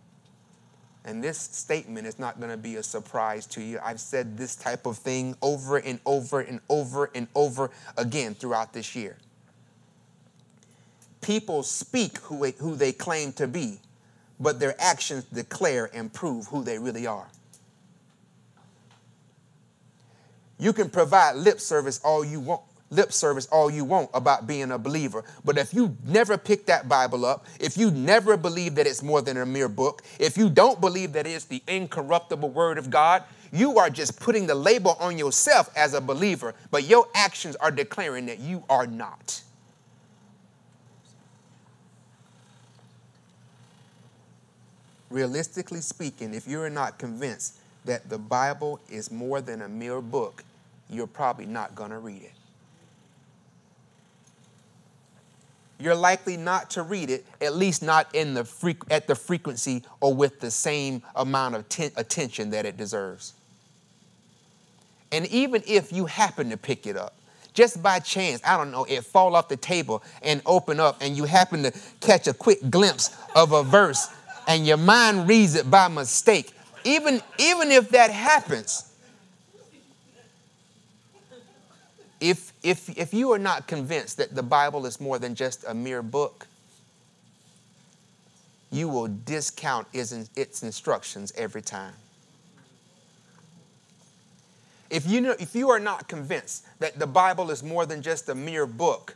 And 1.07 1.23
this 1.23 1.39
statement 1.39 2.05
is 2.05 2.19
not 2.19 2.37
going 2.37 2.51
to 2.51 2.57
be 2.57 2.75
a 2.75 2.83
surprise 2.83 3.45
to 3.47 3.61
you. 3.61 3.79
I've 3.81 4.01
said 4.01 4.37
this 4.37 4.57
type 4.57 4.85
of 4.85 4.97
thing 4.97 5.37
over 5.41 5.77
and 5.77 6.01
over 6.05 6.41
and 6.41 6.59
over 6.67 7.09
and 7.15 7.29
over 7.33 7.71
again 7.97 8.35
throughout 8.35 8.73
this 8.73 8.93
year. 8.93 9.15
People 11.21 11.63
speak 11.63 12.17
who, 12.17 12.43
who 12.59 12.75
they 12.75 12.91
claim 12.91 13.31
to 13.33 13.47
be, 13.47 13.79
but 14.37 14.59
their 14.59 14.75
actions 14.79 15.23
declare 15.23 15.89
and 15.93 16.11
prove 16.11 16.47
who 16.47 16.61
they 16.61 16.77
really 16.77 17.07
are. 17.07 17.29
You 20.59 20.73
can 20.73 20.89
provide 20.89 21.37
lip 21.37 21.61
service 21.61 22.01
all 22.03 22.25
you 22.25 22.41
want, 22.41 22.63
lip 22.89 23.11
service 23.11 23.47
all 23.47 23.69
you 23.69 23.83
want 23.83 24.09
about 24.13 24.47
being 24.47 24.71
a 24.71 24.77
believer. 24.77 25.23
But 25.43 25.57
if 25.57 25.73
you 25.73 25.97
never 26.05 26.37
pick 26.37 26.65
that 26.67 26.87
Bible 26.87 27.25
up, 27.25 27.45
if 27.59 27.77
you 27.77 27.91
never 27.91 28.37
believe 28.37 28.75
that 28.75 28.87
it's 28.87 29.03
more 29.03 29.21
than 29.21 29.37
a 29.37 29.45
mere 29.45 29.69
book, 29.69 30.03
if 30.19 30.37
you 30.37 30.49
don't 30.49 30.79
believe 30.79 31.13
that 31.13 31.27
it's 31.27 31.45
the 31.45 31.61
incorruptible 31.67 32.49
Word 32.49 32.77
of 32.77 32.89
God, 32.89 33.23
you 33.51 33.77
are 33.77 33.89
just 33.89 34.19
putting 34.19 34.47
the 34.47 34.55
label 34.55 34.97
on 34.99 35.17
yourself 35.17 35.69
as 35.75 35.93
a 35.93 36.01
believer, 36.01 36.53
but 36.71 36.83
your 36.83 37.07
actions 37.15 37.55
are 37.57 37.71
declaring 37.71 38.25
that 38.27 38.39
you 38.39 38.63
are 38.69 38.87
not. 38.87 39.41
Realistically 45.09 45.79
speaking, 45.79 46.33
if 46.33 46.47
you're 46.47 46.69
not 46.69 46.99
convinced 46.99 47.57
that 47.85 48.09
the 48.09 48.17
Bible 48.17 48.81
is 48.89 49.09
more 49.09 49.39
than 49.39 49.61
a 49.61 49.69
mere 49.69 50.01
book, 50.01 50.43
you're 50.89 51.07
probably 51.07 51.45
not 51.45 51.75
going 51.75 51.91
to 51.91 51.99
read 51.99 52.21
it. 52.21 52.36
You're 55.79 55.95
likely 55.95 56.37
not 56.37 56.71
to 56.71 56.81
read 56.81 57.09
it, 57.09 57.25
at 57.41 57.55
least 57.55 57.83
not 57.83 58.13
in 58.13 58.33
the 58.33 58.75
at 58.89 59.07
the 59.07 59.15
frequency 59.15 59.83
or 60.01 60.13
with 60.13 60.39
the 60.39 60.51
same 60.51 61.03
amount 61.15 61.55
of 61.55 61.69
ten- 61.69 61.91
attention 61.95 62.49
that 62.51 62.65
it 62.65 62.77
deserves. 62.77 63.33
And 65.11 65.25
even 65.27 65.63
if 65.65 65.93
you 65.93 66.05
happen 66.05 66.49
to 66.49 66.57
pick 66.57 66.85
it 66.87 66.97
up, 66.97 67.13
just 67.53 67.81
by 67.81 67.99
chance, 67.99 68.41
I 68.45 68.57
don't 68.57 68.71
know, 68.71 68.83
it 68.83 69.03
fall 69.03 69.35
off 69.35 69.47
the 69.47 69.57
table 69.57 70.03
and 70.21 70.41
open 70.45 70.79
up, 70.79 70.97
and 71.01 71.15
you 71.15 71.23
happen 71.23 71.63
to 71.63 71.71
catch 72.01 72.27
a 72.27 72.33
quick 72.33 72.59
glimpse 72.69 73.15
of 73.35 73.51
a 73.51 73.63
verse, 73.63 74.09
and 74.47 74.67
your 74.67 74.77
mind 74.77 75.27
reads 75.27 75.55
it 75.55 75.69
by 75.69 75.87
mistake. 75.87 76.53
Even, 76.83 77.21
even 77.39 77.71
if 77.71 77.89
that 77.89 78.11
happens, 78.11 78.93
If, 82.19 82.53
if, 82.63 82.89
if 82.97 83.13
you 83.13 83.31
are 83.31 83.39
not 83.39 83.67
convinced 83.67 84.17
that 84.17 84.33
the 84.33 84.43
Bible 84.43 84.85
is 84.85 84.99
more 84.99 85.19
than 85.19 85.35
just 85.35 85.63
a 85.67 85.73
mere 85.73 86.01
book, 86.01 86.47
you 88.71 88.89
will 88.89 89.07
discount 89.07 89.87
its, 89.93 90.63
instructions 90.63 91.31
every 91.37 91.61
time. 91.61 91.93
If 94.89 95.07
you, 95.07 95.21
know, 95.21 95.35
if 95.39 95.53
you 95.53 95.69
are 95.69 95.79
not 95.79 96.07
convinced 96.07 96.65
that 96.79 96.97
the 96.97 97.07
Bible 97.07 97.51
is 97.51 97.61
more 97.61 97.85
than 97.85 98.01
just 98.01 98.29
a 98.29 98.35
mere 98.35 98.65
book, 98.65 99.15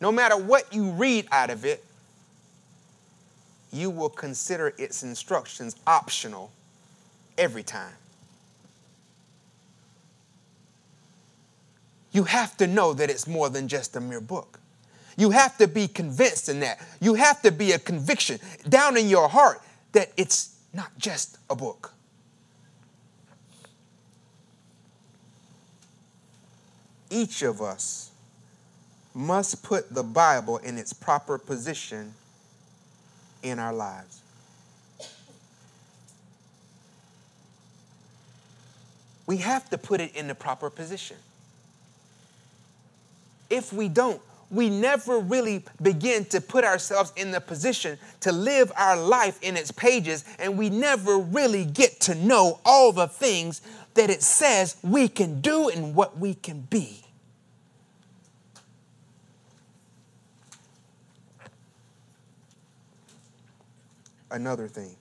no 0.00 0.12
matter 0.12 0.36
what 0.36 0.72
you 0.72 0.90
read 0.90 1.26
out 1.32 1.50
of 1.50 1.64
it, 1.64 1.84
you 3.72 3.90
will 3.90 4.08
consider 4.08 4.74
its 4.78 5.02
instructions 5.02 5.76
optional 5.86 6.50
every 7.38 7.62
time. 7.62 7.94
You 12.12 12.24
have 12.24 12.56
to 12.56 12.66
know 12.66 12.92
that 12.94 13.10
it's 13.10 13.26
more 13.26 13.48
than 13.48 13.68
just 13.68 13.96
a 13.96 14.00
mere 14.00 14.20
book. 14.20 14.60
You 15.16 15.30
have 15.30 15.58
to 15.58 15.68
be 15.68 15.86
convinced 15.86 16.48
in 16.48 16.60
that. 16.60 16.80
You 17.00 17.14
have 17.14 17.42
to 17.42 17.52
be 17.52 17.72
a 17.72 17.78
conviction 17.78 18.38
down 18.68 18.96
in 18.96 19.08
your 19.08 19.28
heart 19.28 19.60
that 19.92 20.12
it's 20.16 20.56
not 20.72 20.90
just 20.98 21.38
a 21.48 21.54
book. 21.54 21.92
Each 27.10 27.42
of 27.42 27.60
us 27.60 28.10
must 29.14 29.62
put 29.62 29.92
the 29.92 30.02
Bible 30.02 30.58
in 30.58 30.78
its 30.78 30.92
proper 30.92 31.38
position 31.38 32.14
in 33.42 33.58
our 33.58 33.72
lives. 33.72 34.20
We 39.26 39.38
have 39.38 39.68
to 39.70 39.78
put 39.78 40.00
it 40.00 40.14
in 40.16 40.28
the 40.28 40.34
proper 40.34 40.70
position. 40.70 41.16
If 43.50 43.72
we 43.72 43.88
don't, 43.88 44.22
we 44.50 44.68
never 44.68 45.18
really 45.18 45.64
begin 45.80 46.24
to 46.26 46.40
put 46.40 46.64
ourselves 46.64 47.12
in 47.16 47.30
the 47.30 47.40
position 47.40 47.98
to 48.20 48.32
live 48.32 48.72
our 48.76 48.96
life 48.96 49.38
in 49.42 49.56
its 49.56 49.70
pages, 49.70 50.24
and 50.38 50.58
we 50.58 50.70
never 50.70 51.18
really 51.18 51.64
get 51.64 52.00
to 52.00 52.14
know 52.14 52.60
all 52.64 52.92
the 52.92 53.06
things 53.06 53.60
that 53.94 54.10
it 54.10 54.22
says 54.22 54.76
we 54.82 55.08
can 55.08 55.40
do 55.40 55.68
and 55.68 55.94
what 55.94 56.18
we 56.18 56.34
can 56.34 56.62
be. 56.62 57.04
Another 64.30 64.68
thing. 64.68 64.96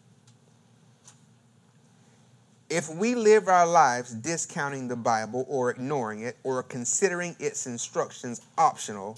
If 2.70 2.90
we 2.90 3.16
live 3.16 3.48
our 3.48 3.66
lives 3.66 4.14
discounting 4.14 4.88
the 4.88 4.96
Bible 4.96 5.46
or 5.50 5.72
ignoring 5.72 6.22
it 6.22 6.38
or 6.44 6.62
considering 6.62 7.36
its 7.40 7.66
instructions 7.66 8.42
optional, 8.58 9.18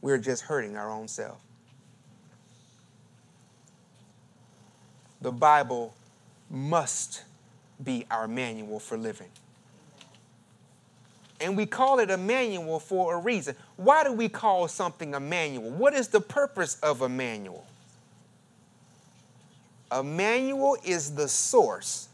we're 0.00 0.18
just 0.18 0.42
hurting 0.42 0.76
our 0.76 0.90
own 0.90 1.08
self. 1.08 1.40
The 5.20 5.32
Bible 5.32 5.94
must 6.48 7.24
be 7.82 8.06
our 8.10 8.28
manual 8.28 8.78
for 8.78 8.96
living. 8.96 9.30
And 11.40 11.56
we 11.56 11.66
call 11.66 11.98
it 11.98 12.10
a 12.10 12.16
manual 12.16 12.78
for 12.78 13.14
a 13.14 13.18
reason. 13.18 13.56
Why 13.76 14.04
do 14.04 14.12
we 14.12 14.28
call 14.28 14.68
something 14.68 15.14
a 15.14 15.20
manual? 15.20 15.70
What 15.70 15.92
is 15.92 16.06
the 16.06 16.20
purpose 16.20 16.78
of 16.82 17.02
a 17.02 17.08
manual? 17.08 17.66
A 19.90 20.02
manual 20.02 20.76
is 20.84 21.14
the 21.14 21.28
source, 21.28 22.08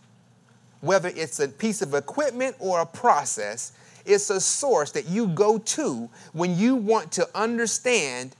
whether 0.81 1.09
it's 1.09 1.41
a 1.41 1.49
piece 1.49 1.83
of 1.83 1.95
equipment 1.95 2.57
or 2.59 2.81
a 2.81 2.87
process, 2.87 3.73
it's 4.07 4.31
a 4.31 4.41
source 4.41 4.93
that 4.93 5.07
you 5.07 5.29
go 5.29 5.59
to 5.59 6.09
when 6.33 6.57
you 6.57 6.77
want 6.77 7.13
to 7.13 7.29
understand 7.35 8.35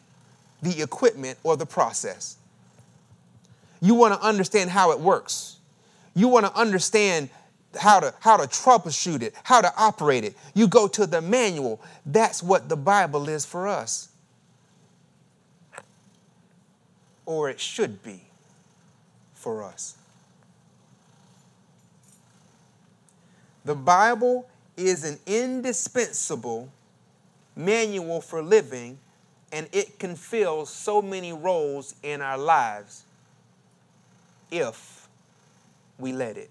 the 0.63 0.83
equipment 0.83 1.39
or 1.43 1.57
the 1.57 1.67
process. 1.67 2.37
You 3.81 3.95
want 3.95 4.15
to 4.15 4.27
understand 4.27 4.71
how 4.71 4.93
it 4.93 5.01
works. 5.01 5.59
You 6.15 6.29
want 6.29 6.47
to 6.47 6.55
understand 6.57 7.29
how 7.79 8.01
to 8.01 8.15
how 8.21 8.37
to 8.37 8.45
troubleshoot 8.45 9.23
it, 9.23 9.35
how 9.45 9.61
to 9.61 9.73
operate 9.77 10.25
it. 10.25 10.35
You 10.55 10.67
go 10.67 10.89
to 10.89 11.07
the 11.07 11.21
manual. 11.21 11.81
That's 12.07 12.43
what 12.43 12.69
the 12.69 12.77
Bible 12.77 13.29
is 13.29 13.45
for 13.45 13.69
us. 13.69 14.09
Or 17.27 17.51
it 17.51 17.61
should 17.61 18.03
be 18.03 18.23
for 19.35 19.63
us. 19.63 19.98
The 23.69 23.75
Bible 23.75 24.49
is 24.79 25.05
an 25.05 25.19
indispensable 25.27 26.71
manual 27.55 28.23
for 28.23 28.41
living, 28.41 28.99
and 29.53 29.69
it 29.73 29.99
can 29.99 30.17
fill 30.17 30.65
so 30.65 31.03
many 31.03 31.35
roles 31.35 31.95
in 32.03 32.23
our 32.23 32.39
lives 32.39 33.03
if 34.51 35.07
we 35.99 36.15
let 36.15 36.39
it. 36.39 36.49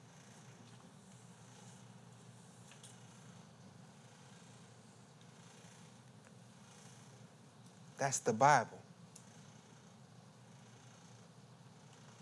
That's 7.98 8.20
the 8.20 8.34
Bible. 8.34 8.78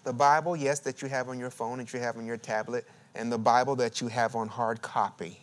The 0.06 0.14
Bible, 0.14 0.56
yes, 0.56 0.80
that 0.80 1.02
you 1.02 1.10
have 1.10 1.28
on 1.28 1.38
your 1.38 1.50
phone, 1.50 1.80
that 1.80 1.92
you 1.92 2.00
have 2.00 2.16
on 2.16 2.26
your 2.26 2.38
tablet, 2.38 2.88
and 3.16 3.32
the 3.32 3.38
Bible 3.38 3.76
that 3.78 4.02
you 4.02 4.08
have 4.08 4.36
on 4.36 4.48
hard 4.48 4.82
copy. 4.82 5.40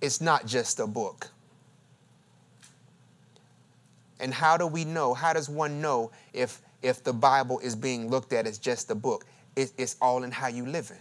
it's 0.00 0.20
not 0.20 0.46
just 0.46 0.80
a 0.80 0.86
book. 0.86 1.30
And 4.18 4.32
how 4.32 4.56
do 4.56 4.66
we 4.66 4.84
know? 4.84 5.12
How 5.12 5.32
does 5.32 5.48
one 5.48 5.80
know 5.82 6.10
if, 6.32 6.62
if 6.80 7.04
the 7.04 7.12
Bible 7.12 7.58
is 7.58 7.76
being 7.76 8.08
looked 8.08 8.32
at 8.32 8.46
as 8.46 8.58
just 8.58 8.90
a 8.90 8.94
book? 8.94 9.26
It, 9.56 9.72
it's 9.76 9.96
all 10.00 10.22
in 10.22 10.30
how 10.30 10.48
you 10.48 10.64
live 10.64 10.90
it. 10.90 11.00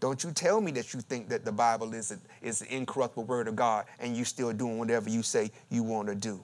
Don't 0.00 0.24
you 0.24 0.32
tell 0.32 0.60
me 0.60 0.72
that 0.72 0.92
you 0.92 1.00
think 1.00 1.28
that 1.28 1.44
the 1.44 1.52
Bible 1.52 1.94
is, 1.94 2.10
a, 2.10 2.18
is 2.44 2.58
the 2.58 2.74
incorruptible 2.74 3.24
word 3.24 3.46
of 3.46 3.54
God 3.54 3.84
and 4.00 4.16
you're 4.16 4.24
still 4.24 4.52
doing 4.52 4.78
whatever 4.78 5.08
you 5.08 5.22
say 5.22 5.52
you 5.70 5.84
want 5.84 6.08
to 6.08 6.16
do. 6.16 6.40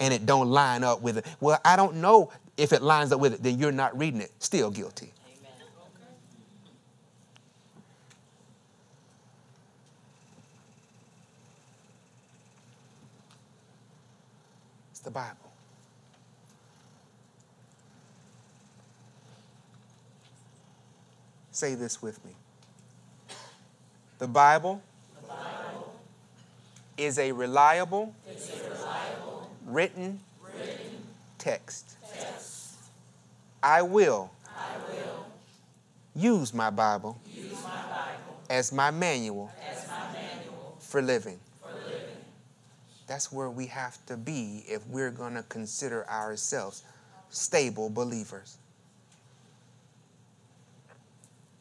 And 0.00 0.12
it 0.12 0.26
don't 0.26 0.50
line 0.50 0.82
up 0.82 1.02
with 1.02 1.18
it. 1.18 1.26
Well, 1.40 1.60
I 1.64 1.76
don't 1.76 1.96
know 1.96 2.30
if 2.56 2.72
it 2.72 2.82
lines 2.82 3.12
up 3.12 3.20
with 3.20 3.34
it, 3.34 3.42
then 3.42 3.58
you're 3.58 3.72
not 3.72 3.96
reading 3.98 4.20
it. 4.20 4.32
Still 4.38 4.70
guilty. 4.70 5.12
It's 14.90 15.00
the 15.00 15.10
Bible. 15.10 15.36
Say 21.50 21.76
this 21.76 22.02
with 22.02 22.24
me. 22.24 22.32
The 24.18 24.26
Bible, 24.26 24.82
the 25.20 25.28
Bible 25.28 25.94
is, 26.96 27.18
a 27.18 27.30
reliable, 27.30 28.14
is 28.28 28.50
a 28.50 28.70
reliable 28.70 29.23
written, 29.64 30.20
written 30.42 31.04
text. 31.38 31.96
text. 32.12 32.74
I 33.62 33.82
will, 33.82 34.30
I 34.48 34.76
will 34.92 35.26
use, 36.14 36.52
my 36.52 36.70
Bible, 36.70 37.18
use 37.32 37.52
my 37.62 37.82
Bible 37.82 38.42
as 38.50 38.72
my 38.72 38.90
manual, 38.90 39.50
as 39.70 39.88
my 39.88 40.12
manual 40.12 40.76
for 40.80 41.00
living. 41.02 41.38
That's 43.06 43.30
where 43.30 43.50
we 43.50 43.66
have 43.66 44.04
to 44.06 44.16
be 44.16 44.64
if 44.66 44.86
we're 44.86 45.10
going 45.10 45.34
to 45.34 45.42
consider 45.44 46.08
ourselves 46.08 46.82
stable 47.28 47.90
believers. 47.90 48.56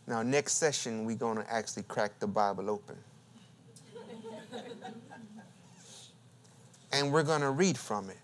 Now, 0.08 0.22
next 0.24 0.54
session, 0.54 1.06
we're 1.06 1.16
going 1.16 1.38
to 1.38 1.54
actually 1.54 1.84
crack 1.84 2.20
the 2.20 2.28
Bible 2.28 2.70
open. 2.70 2.96
and 6.94 7.12
we're 7.12 7.24
going 7.24 7.42
to 7.42 7.50
read 7.50 7.78
from 7.78 8.10
it. 8.10 8.18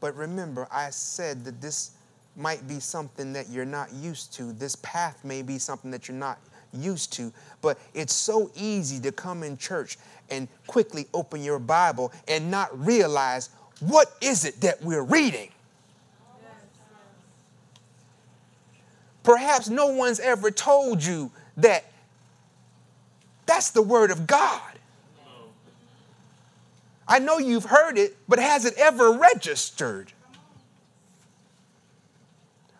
But 0.00 0.14
remember, 0.16 0.66
I 0.70 0.90
said 0.90 1.44
that 1.44 1.60
this 1.60 1.92
might 2.36 2.66
be 2.66 2.80
something 2.80 3.32
that 3.32 3.48
you're 3.50 3.66
not 3.66 3.92
used 3.92 4.32
to. 4.34 4.52
This 4.52 4.76
path 4.76 5.24
may 5.24 5.42
be 5.42 5.58
something 5.58 5.90
that 5.90 6.08
you're 6.08 6.16
not 6.16 6.38
used 6.72 7.12
to. 7.14 7.32
But 7.60 7.78
it's 7.92 8.14
so 8.14 8.50
easy 8.54 9.00
to 9.00 9.12
come 9.12 9.42
in 9.42 9.58
church 9.58 9.98
and 10.30 10.48
quickly 10.66 11.06
open 11.12 11.42
your 11.42 11.58
Bible 11.58 12.12
and 12.28 12.50
not 12.50 12.78
realize 12.78 13.50
what 13.80 14.14
is 14.20 14.44
it 14.44 14.60
that 14.62 14.82
we're 14.82 15.02
reading. 15.02 15.50
Perhaps 19.22 19.68
no 19.68 19.88
one's 19.88 20.20
ever 20.20 20.50
told 20.50 21.04
you 21.04 21.30
that 21.58 21.84
that's 23.60 23.72
the 23.72 23.82
Word 23.82 24.10
of 24.10 24.26
God. 24.26 24.72
I 27.06 27.18
know 27.18 27.36
you've 27.36 27.66
heard 27.66 27.98
it, 27.98 28.16
but 28.26 28.38
has 28.38 28.64
it 28.64 28.72
ever 28.78 29.12
registered? 29.12 30.14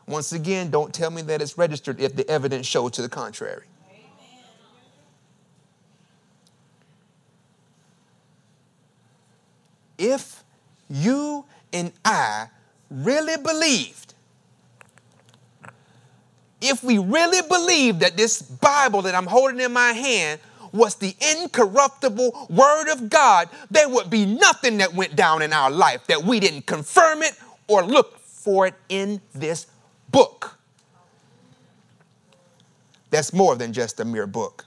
Once 0.07 0.33
again, 0.33 0.70
don't 0.70 0.95
tell 0.95 1.11
me 1.11 1.20
that 1.20 1.43
it's 1.43 1.59
registered 1.59 2.01
if 2.01 2.16
the 2.16 2.26
evidence 2.31 2.66
shows 2.66 2.93
to 2.93 3.03
the 3.03 3.11
contrary. 3.11 3.66
If 9.99 10.43
you 10.89 11.45
and 11.74 11.93
I 12.07 12.47
really 12.91 13.37
believed, 13.37 14.14
if 16.62 16.83
we 16.83 16.97
really 16.97 17.47
believed 17.47 18.01
that 18.01 18.16
this 18.16 18.41
Bible 18.41 19.03
that 19.03 19.14
I'm 19.14 19.26
holding 19.26 19.61
in 19.61 19.74
my 19.74 19.93
hand 19.93 20.41
was 20.73 20.97
the 20.97 21.14
incorruptible 21.37 22.47
Word 22.51 22.91
of 22.93 23.11
God, 23.11 23.49
there 23.71 23.89
would 23.89 24.11
be 24.11 24.27
nothing 24.27 24.79
that 24.79 24.95
went 24.95 25.16
down 25.16 25.43
in 25.43 25.53
our 25.53 25.71
life 25.71 26.07
that 26.07 26.23
we 26.23 26.41
didn't 26.41 26.66
confirm 26.66 27.23
it 27.23 27.33
or 27.68 27.83
look 27.83 28.18
for 28.18 28.66
it 28.66 28.75
in 28.89 29.21
this 29.35 29.66
book. 30.11 30.59
That's 33.11 33.33
more 33.33 33.57
than 33.57 33.73
just 33.73 34.01
a 34.01 34.05
mere 34.05 34.27
book. 34.27 34.64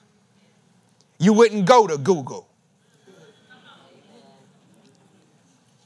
You 1.18 1.34
wouldn't 1.34 1.66
go 1.66 1.88
to 1.88 1.98
Google. 1.98 2.48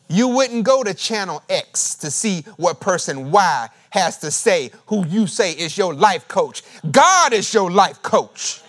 You 0.10 0.30
wouldn't 0.30 0.64
go 0.64 0.84
to 0.84 0.94
channel 0.94 1.44
X 1.50 1.96
to 1.96 2.10
see 2.10 2.42
what 2.56 2.80
person 2.80 3.30
Y 3.30 3.70
has 3.90 4.18
to 4.20 4.32
say, 4.32 4.72
who 4.88 5.06
you 5.06 5.28
say 5.28 5.52
is 5.52 5.78
your 5.78 5.94
life 5.94 6.28
coach. 6.28 6.64
God 6.90 7.34
is 7.34 7.54
your 7.54 7.70
life 7.70 8.02
coach. 8.02 8.62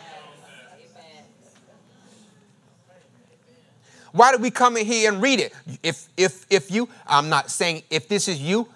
Why 4.12 4.32
do 4.32 4.38
we 4.38 4.50
come 4.50 4.76
in 4.76 4.86
here 4.86 5.12
and 5.12 5.22
read 5.22 5.40
it? 5.40 5.52
If 5.82 6.08
if 6.16 6.46
if 6.50 6.70
you, 6.70 6.88
I'm 7.06 7.28
not 7.28 7.50
saying 7.50 7.82
if 7.90 8.08
this 8.08 8.28
is 8.28 8.40
you, 8.40 8.68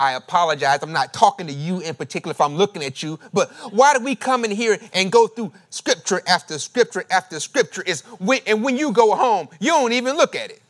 I 0.00 0.12
apologize. 0.12 0.78
I'm 0.82 0.92
not 0.92 1.12
talking 1.12 1.46
to 1.46 1.52
you 1.52 1.80
in 1.80 1.94
particular 1.94 2.30
if 2.30 2.40
I'm 2.40 2.54
looking 2.54 2.82
at 2.82 3.02
you, 3.02 3.18
but 3.32 3.50
why 3.70 3.94
do 3.94 4.02
we 4.02 4.14
come 4.14 4.44
in 4.44 4.50
here 4.50 4.78
and 4.94 5.12
go 5.12 5.26
through 5.26 5.52
scripture 5.70 6.22
after 6.26 6.58
scripture 6.58 7.04
after 7.10 7.38
scripture? 7.38 7.82
Is 7.82 8.00
when, 8.18 8.40
and 8.46 8.64
when 8.64 8.78
you 8.78 8.92
go 8.92 9.14
home, 9.14 9.48
you 9.60 9.70
don't 9.70 9.92
even 9.92 10.16
look 10.16 10.34
at 10.34 10.50
it. 10.50 10.62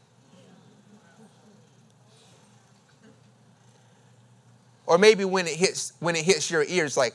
Or 4.87 4.99
maybe 4.99 5.25
when 5.25 5.47
it 5.47 5.55
hits 5.55 5.93
when 6.01 6.17
it 6.17 6.25
hits 6.25 6.51
your 6.51 6.65
ears, 6.65 6.97
like, 6.97 7.15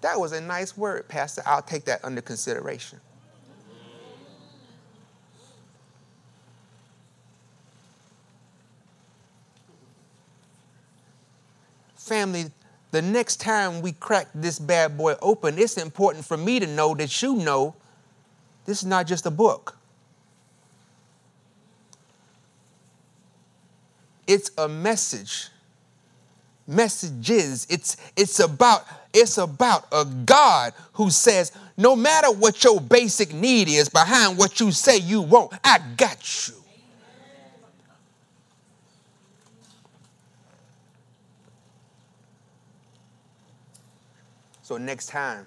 that 0.00 0.18
was 0.18 0.32
a 0.32 0.40
nice 0.40 0.76
word, 0.76 1.08
Pastor. 1.08 1.42
I'll 1.44 1.62
take 1.62 1.84
that 1.84 2.04
under 2.04 2.20
consideration. 2.22 3.00
Family, 12.02 12.46
the 12.90 13.00
next 13.00 13.36
time 13.36 13.80
we 13.80 13.92
crack 13.92 14.26
this 14.34 14.58
bad 14.58 14.98
boy 14.98 15.14
open, 15.22 15.56
it's 15.56 15.76
important 15.76 16.24
for 16.24 16.36
me 16.36 16.58
to 16.58 16.66
know 16.66 16.94
that 16.94 17.22
you 17.22 17.36
know 17.36 17.74
this 18.66 18.82
is 18.82 18.86
not 18.86 19.06
just 19.06 19.24
a 19.24 19.30
book. 19.30 19.76
It's 24.26 24.50
a 24.58 24.68
message. 24.68 25.48
Messages. 26.66 27.66
It's 27.70 27.96
it's 28.16 28.40
about 28.40 28.84
it's 29.14 29.38
about 29.38 29.86
a 29.92 30.04
God 30.04 30.72
who 30.94 31.08
says, 31.10 31.52
no 31.76 31.94
matter 31.94 32.32
what 32.32 32.64
your 32.64 32.80
basic 32.80 33.32
need 33.32 33.68
is 33.68 33.88
behind 33.88 34.38
what 34.38 34.58
you 34.58 34.72
say 34.72 34.98
you 34.98 35.22
want, 35.22 35.52
I 35.62 35.78
got 35.96 36.48
you. 36.48 36.61
So 44.72 44.78
next 44.78 45.08
time 45.08 45.44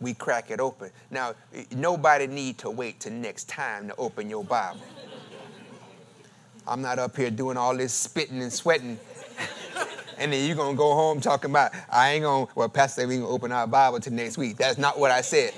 we 0.00 0.12
crack 0.12 0.50
it 0.50 0.58
open. 0.58 0.90
Now, 1.12 1.34
nobody 1.70 2.26
need 2.26 2.58
to 2.58 2.70
wait 2.70 2.98
till 2.98 3.12
next 3.12 3.48
time 3.48 3.86
to 3.86 3.94
open 3.94 4.28
your 4.28 4.42
Bible. 4.42 4.80
I'm 6.66 6.82
not 6.82 6.98
up 6.98 7.16
here 7.16 7.30
doing 7.30 7.56
all 7.56 7.76
this 7.76 7.94
spitting 7.94 8.42
and 8.42 8.52
sweating. 8.52 8.98
and 10.18 10.32
then 10.32 10.44
you're 10.44 10.56
gonna 10.56 10.76
go 10.76 10.92
home 10.92 11.20
talking 11.20 11.52
about, 11.52 11.70
I 11.88 12.14
ain't 12.14 12.24
gonna, 12.24 12.48
well, 12.56 12.68
Pastor 12.68 13.06
we 13.06 13.18
gonna 13.18 13.28
open 13.28 13.52
our 13.52 13.68
Bible 13.68 14.00
till 14.00 14.12
next 14.12 14.38
week. 14.38 14.56
That's 14.56 14.76
not 14.76 14.98
what 14.98 15.12
I 15.12 15.20
said. 15.20 15.54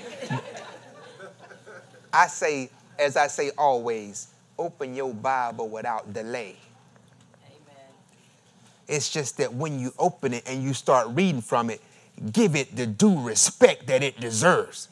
I 2.13 2.27
say, 2.27 2.69
as 2.99 3.17
I 3.17 3.25
say 3.25 3.49
always, 3.57 4.27
open 4.59 4.93
your 4.93 5.11
Bible 5.11 5.69
without 5.69 6.13
delay. 6.13 6.55
Amen. 7.47 7.85
It's 8.87 9.09
just 9.09 9.37
that 9.37 9.51
when 9.51 9.79
you 9.79 9.91
open 9.97 10.35
it 10.35 10.43
and 10.47 10.61
you 10.61 10.75
start 10.75 11.07
reading 11.09 11.41
from 11.41 11.71
it, 11.71 11.81
give 12.31 12.55
it 12.55 12.75
the 12.75 12.85
due 12.85 13.19
respect 13.19 13.87
that 13.87 14.03
it 14.03 14.19
deserves. 14.19 14.89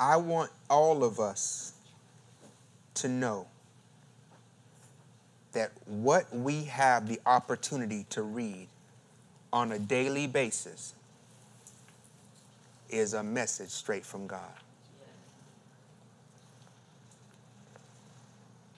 I 0.00 0.16
want 0.16 0.50
all 0.70 1.02
of 1.02 1.18
us 1.18 1.72
to 2.94 3.08
know 3.08 3.46
that 5.52 5.72
what 5.86 6.32
we 6.34 6.64
have 6.64 7.08
the 7.08 7.20
opportunity 7.26 8.06
to 8.10 8.22
read 8.22 8.68
on 9.52 9.72
a 9.72 9.78
daily 9.78 10.26
basis 10.26 10.94
is 12.90 13.14
a 13.14 13.22
message 13.22 13.70
straight 13.70 14.04
from 14.04 14.26
God. 14.26 14.52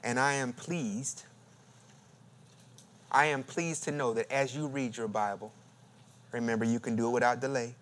And 0.02 0.18
I 0.18 0.34
am 0.34 0.52
pleased, 0.52 1.24
I 3.10 3.26
am 3.26 3.42
pleased 3.42 3.84
to 3.84 3.92
know 3.92 4.14
that 4.14 4.30
as 4.32 4.54
you 4.54 4.66
read 4.66 4.96
your 4.96 5.08
Bible, 5.08 5.52
remember 6.32 6.64
you 6.64 6.80
can 6.80 6.96
do 6.96 7.08
it 7.08 7.10
without 7.10 7.40
delay. 7.40 7.74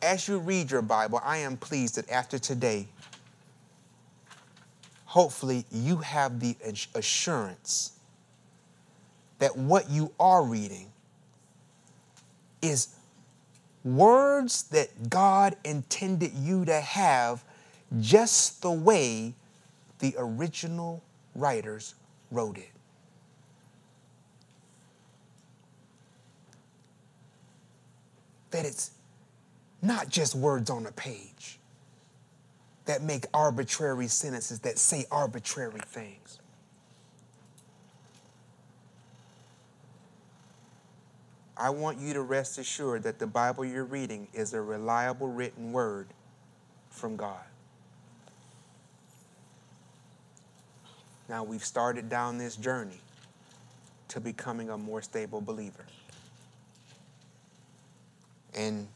As 0.00 0.28
you 0.28 0.38
read 0.38 0.70
your 0.70 0.82
Bible, 0.82 1.20
I 1.24 1.38
am 1.38 1.56
pleased 1.56 1.96
that 1.96 2.08
after 2.08 2.38
today, 2.38 2.86
hopefully 5.04 5.64
you 5.72 5.96
have 5.96 6.40
the 6.40 6.56
assurance 6.94 7.92
that 9.38 9.56
what 9.56 9.90
you 9.90 10.12
are 10.18 10.44
reading 10.44 10.90
is 12.62 12.94
words 13.84 14.64
that 14.64 15.08
God 15.08 15.56
intended 15.64 16.32
you 16.34 16.64
to 16.64 16.80
have 16.80 17.44
just 18.00 18.62
the 18.62 18.70
way 18.70 19.34
the 19.98 20.14
original 20.18 21.02
writers 21.34 21.94
wrote 22.30 22.58
it. 22.58 22.70
That 28.50 28.64
it's 28.64 28.92
not 29.82 30.08
just 30.08 30.34
words 30.34 30.70
on 30.70 30.86
a 30.86 30.92
page 30.92 31.58
that 32.86 33.02
make 33.02 33.26
arbitrary 33.34 34.08
sentences, 34.08 34.60
that 34.60 34.78
say 34.78 35.04
arbitrary 35.10 35.80
things. 35.86 36.38
I 41.54 41.70
want 41.70 41.98
you 41.98 42.14
to 42.14 42.22
rest 42.22 42.56
assured 42.58 43.02
that 43.02 43.18
the 43.18 43.26
Bible 43.26 43.64
you're 43.64 43.84
reading 43.84 44.28
is 44.32 44.54
a 44.54 44.60
reliable 44.60 45.28
written 45.28 45.72
word 45.72 46.06
from 46.88 47.16
God. 47.16 47.47
Now 51.28 51.44
we've 51.44 51.64
started 51.64 52.08
down 52.08 52.38
this 52.38 52.56
journey 52.56 53.00
to 54.08 54.20
becoming 54.20 54.70
a 54.70 54.78
more 54.78 55.02
stable 55.02 55.40
believer. 55.40 55.84
And 58.54 58.88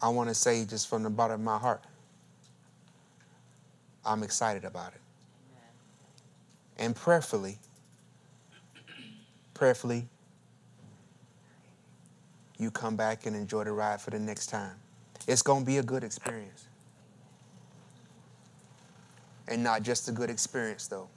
I 0.00 0.08
want 0.08 0.28
to 0.28 0.34
say, 0.34 0.64
just 0.64 0.88
from 0.88 1.02
the 1.02 1.10
bottom 1.10 1.34
of 1.34 1.44
my 1.44 1.58
heart, 1.58 1.82
I'm 4.04 4.22
excited 4.22 4.64
about 4.64 4.94
it. 4.94 5.00
And 6.78 6.96
prayerfully, 6.96 7.58
prayerfully, 9.52 10.06
you 12.58 12.70
come 12.70 12.96
back 12.96 13.26
and 13.26 13.36
enjoy 13.36 13.64
the 13.64 13.72
ride 13.72 14.00
for 14.00 14.10
the 14.10 14.18
next 14.18 14.46
time. 14.46 14.76
It's 15.26 15.42
going 15.42 15.64
to 15.64 15.66
be 15.66 15.78
a 15.78 15.82
good 15.82 16.04
experience. 16.04 16.67
And 19.48 19.62
not 19.62 19.82
just 19.82 20.08
a 20.08 20.12
good 20.12 20.30
experience, 20.30 20.86
though. 20.86 21.08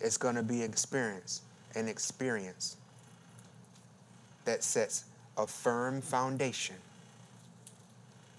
It's 0.00 0.16
going 0.16 0.36
to 0.36 0.42
be 0.42 0.62
an 0.62 0.70
experience, 0.70 1.42
an 1.74 1.88
experience 1.88 2.76
that 4.44 4.62
sets 4.62 5.04
a 5.36 5.46
firm 5.46 6.00
foundation 6.00 6.76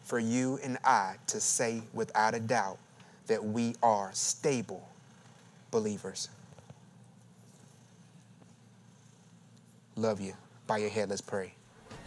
for 0.03 0.19
you 0.19 0.59
and 0.63 0.77
I 0.83 1.15
to 1.27 1.39
say 1.39 1.81
without 1.93 2.33
a 2.33 2.39
doubt 2.39 2.77
that 3.27 3.43
we 3.43 3.75
are 3.83 4.09
stable 4.13 4.87
believers. 5.69 6.29
Love 9.95 10.19
you. 10.19 10.33
Bow 10.65 10.77
your 10.77 10.89
head, 10.89 11.09
let's 11.09 11.21
pray. 11.21 11.53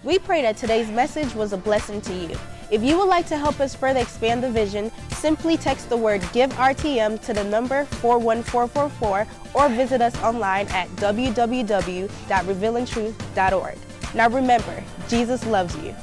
We 0.03 0.19
pray 0.19 0.43
that 0.43 0.57
today's 0.57 0.91
message 0.91 1.33
was 1.35 1.53
a 1.53 1.57
blessing 1.57 2.01
to 2.03 2.15
you. 2.15 2.37
If 2.73 2.83
you 2.83 2.97
would 2.97 3.09
like 3.09 3.27
to 3.27 3.37
help 3.37 3.61
us 3.61 3.75
further 3.75 4.01
expand 4.01 4.43
the 4.43 4.51
vision, 4.51 4.91
simply 5.11 5.59
text 5.59 5.91
the 5.91 5.97
word 5.99 6.23
Give 6.33 6.51
RTM 6.55 7.23
to 7.27 7.35
the 7.35 7.45
number 7.45 7.85
41444 8.01 9.27
or 9.53 9.69
visit 9.69 10.01
us 10.01 10.17
online 10.23 10.67
at 10.69 10.89
www.revealingtruth.org. 10.97 13.79
Now 14.15 14.31
remember, 14.31 14.83
Jesus 15.07 15.45
loves 15.45 15.77
you. 15.77 15.95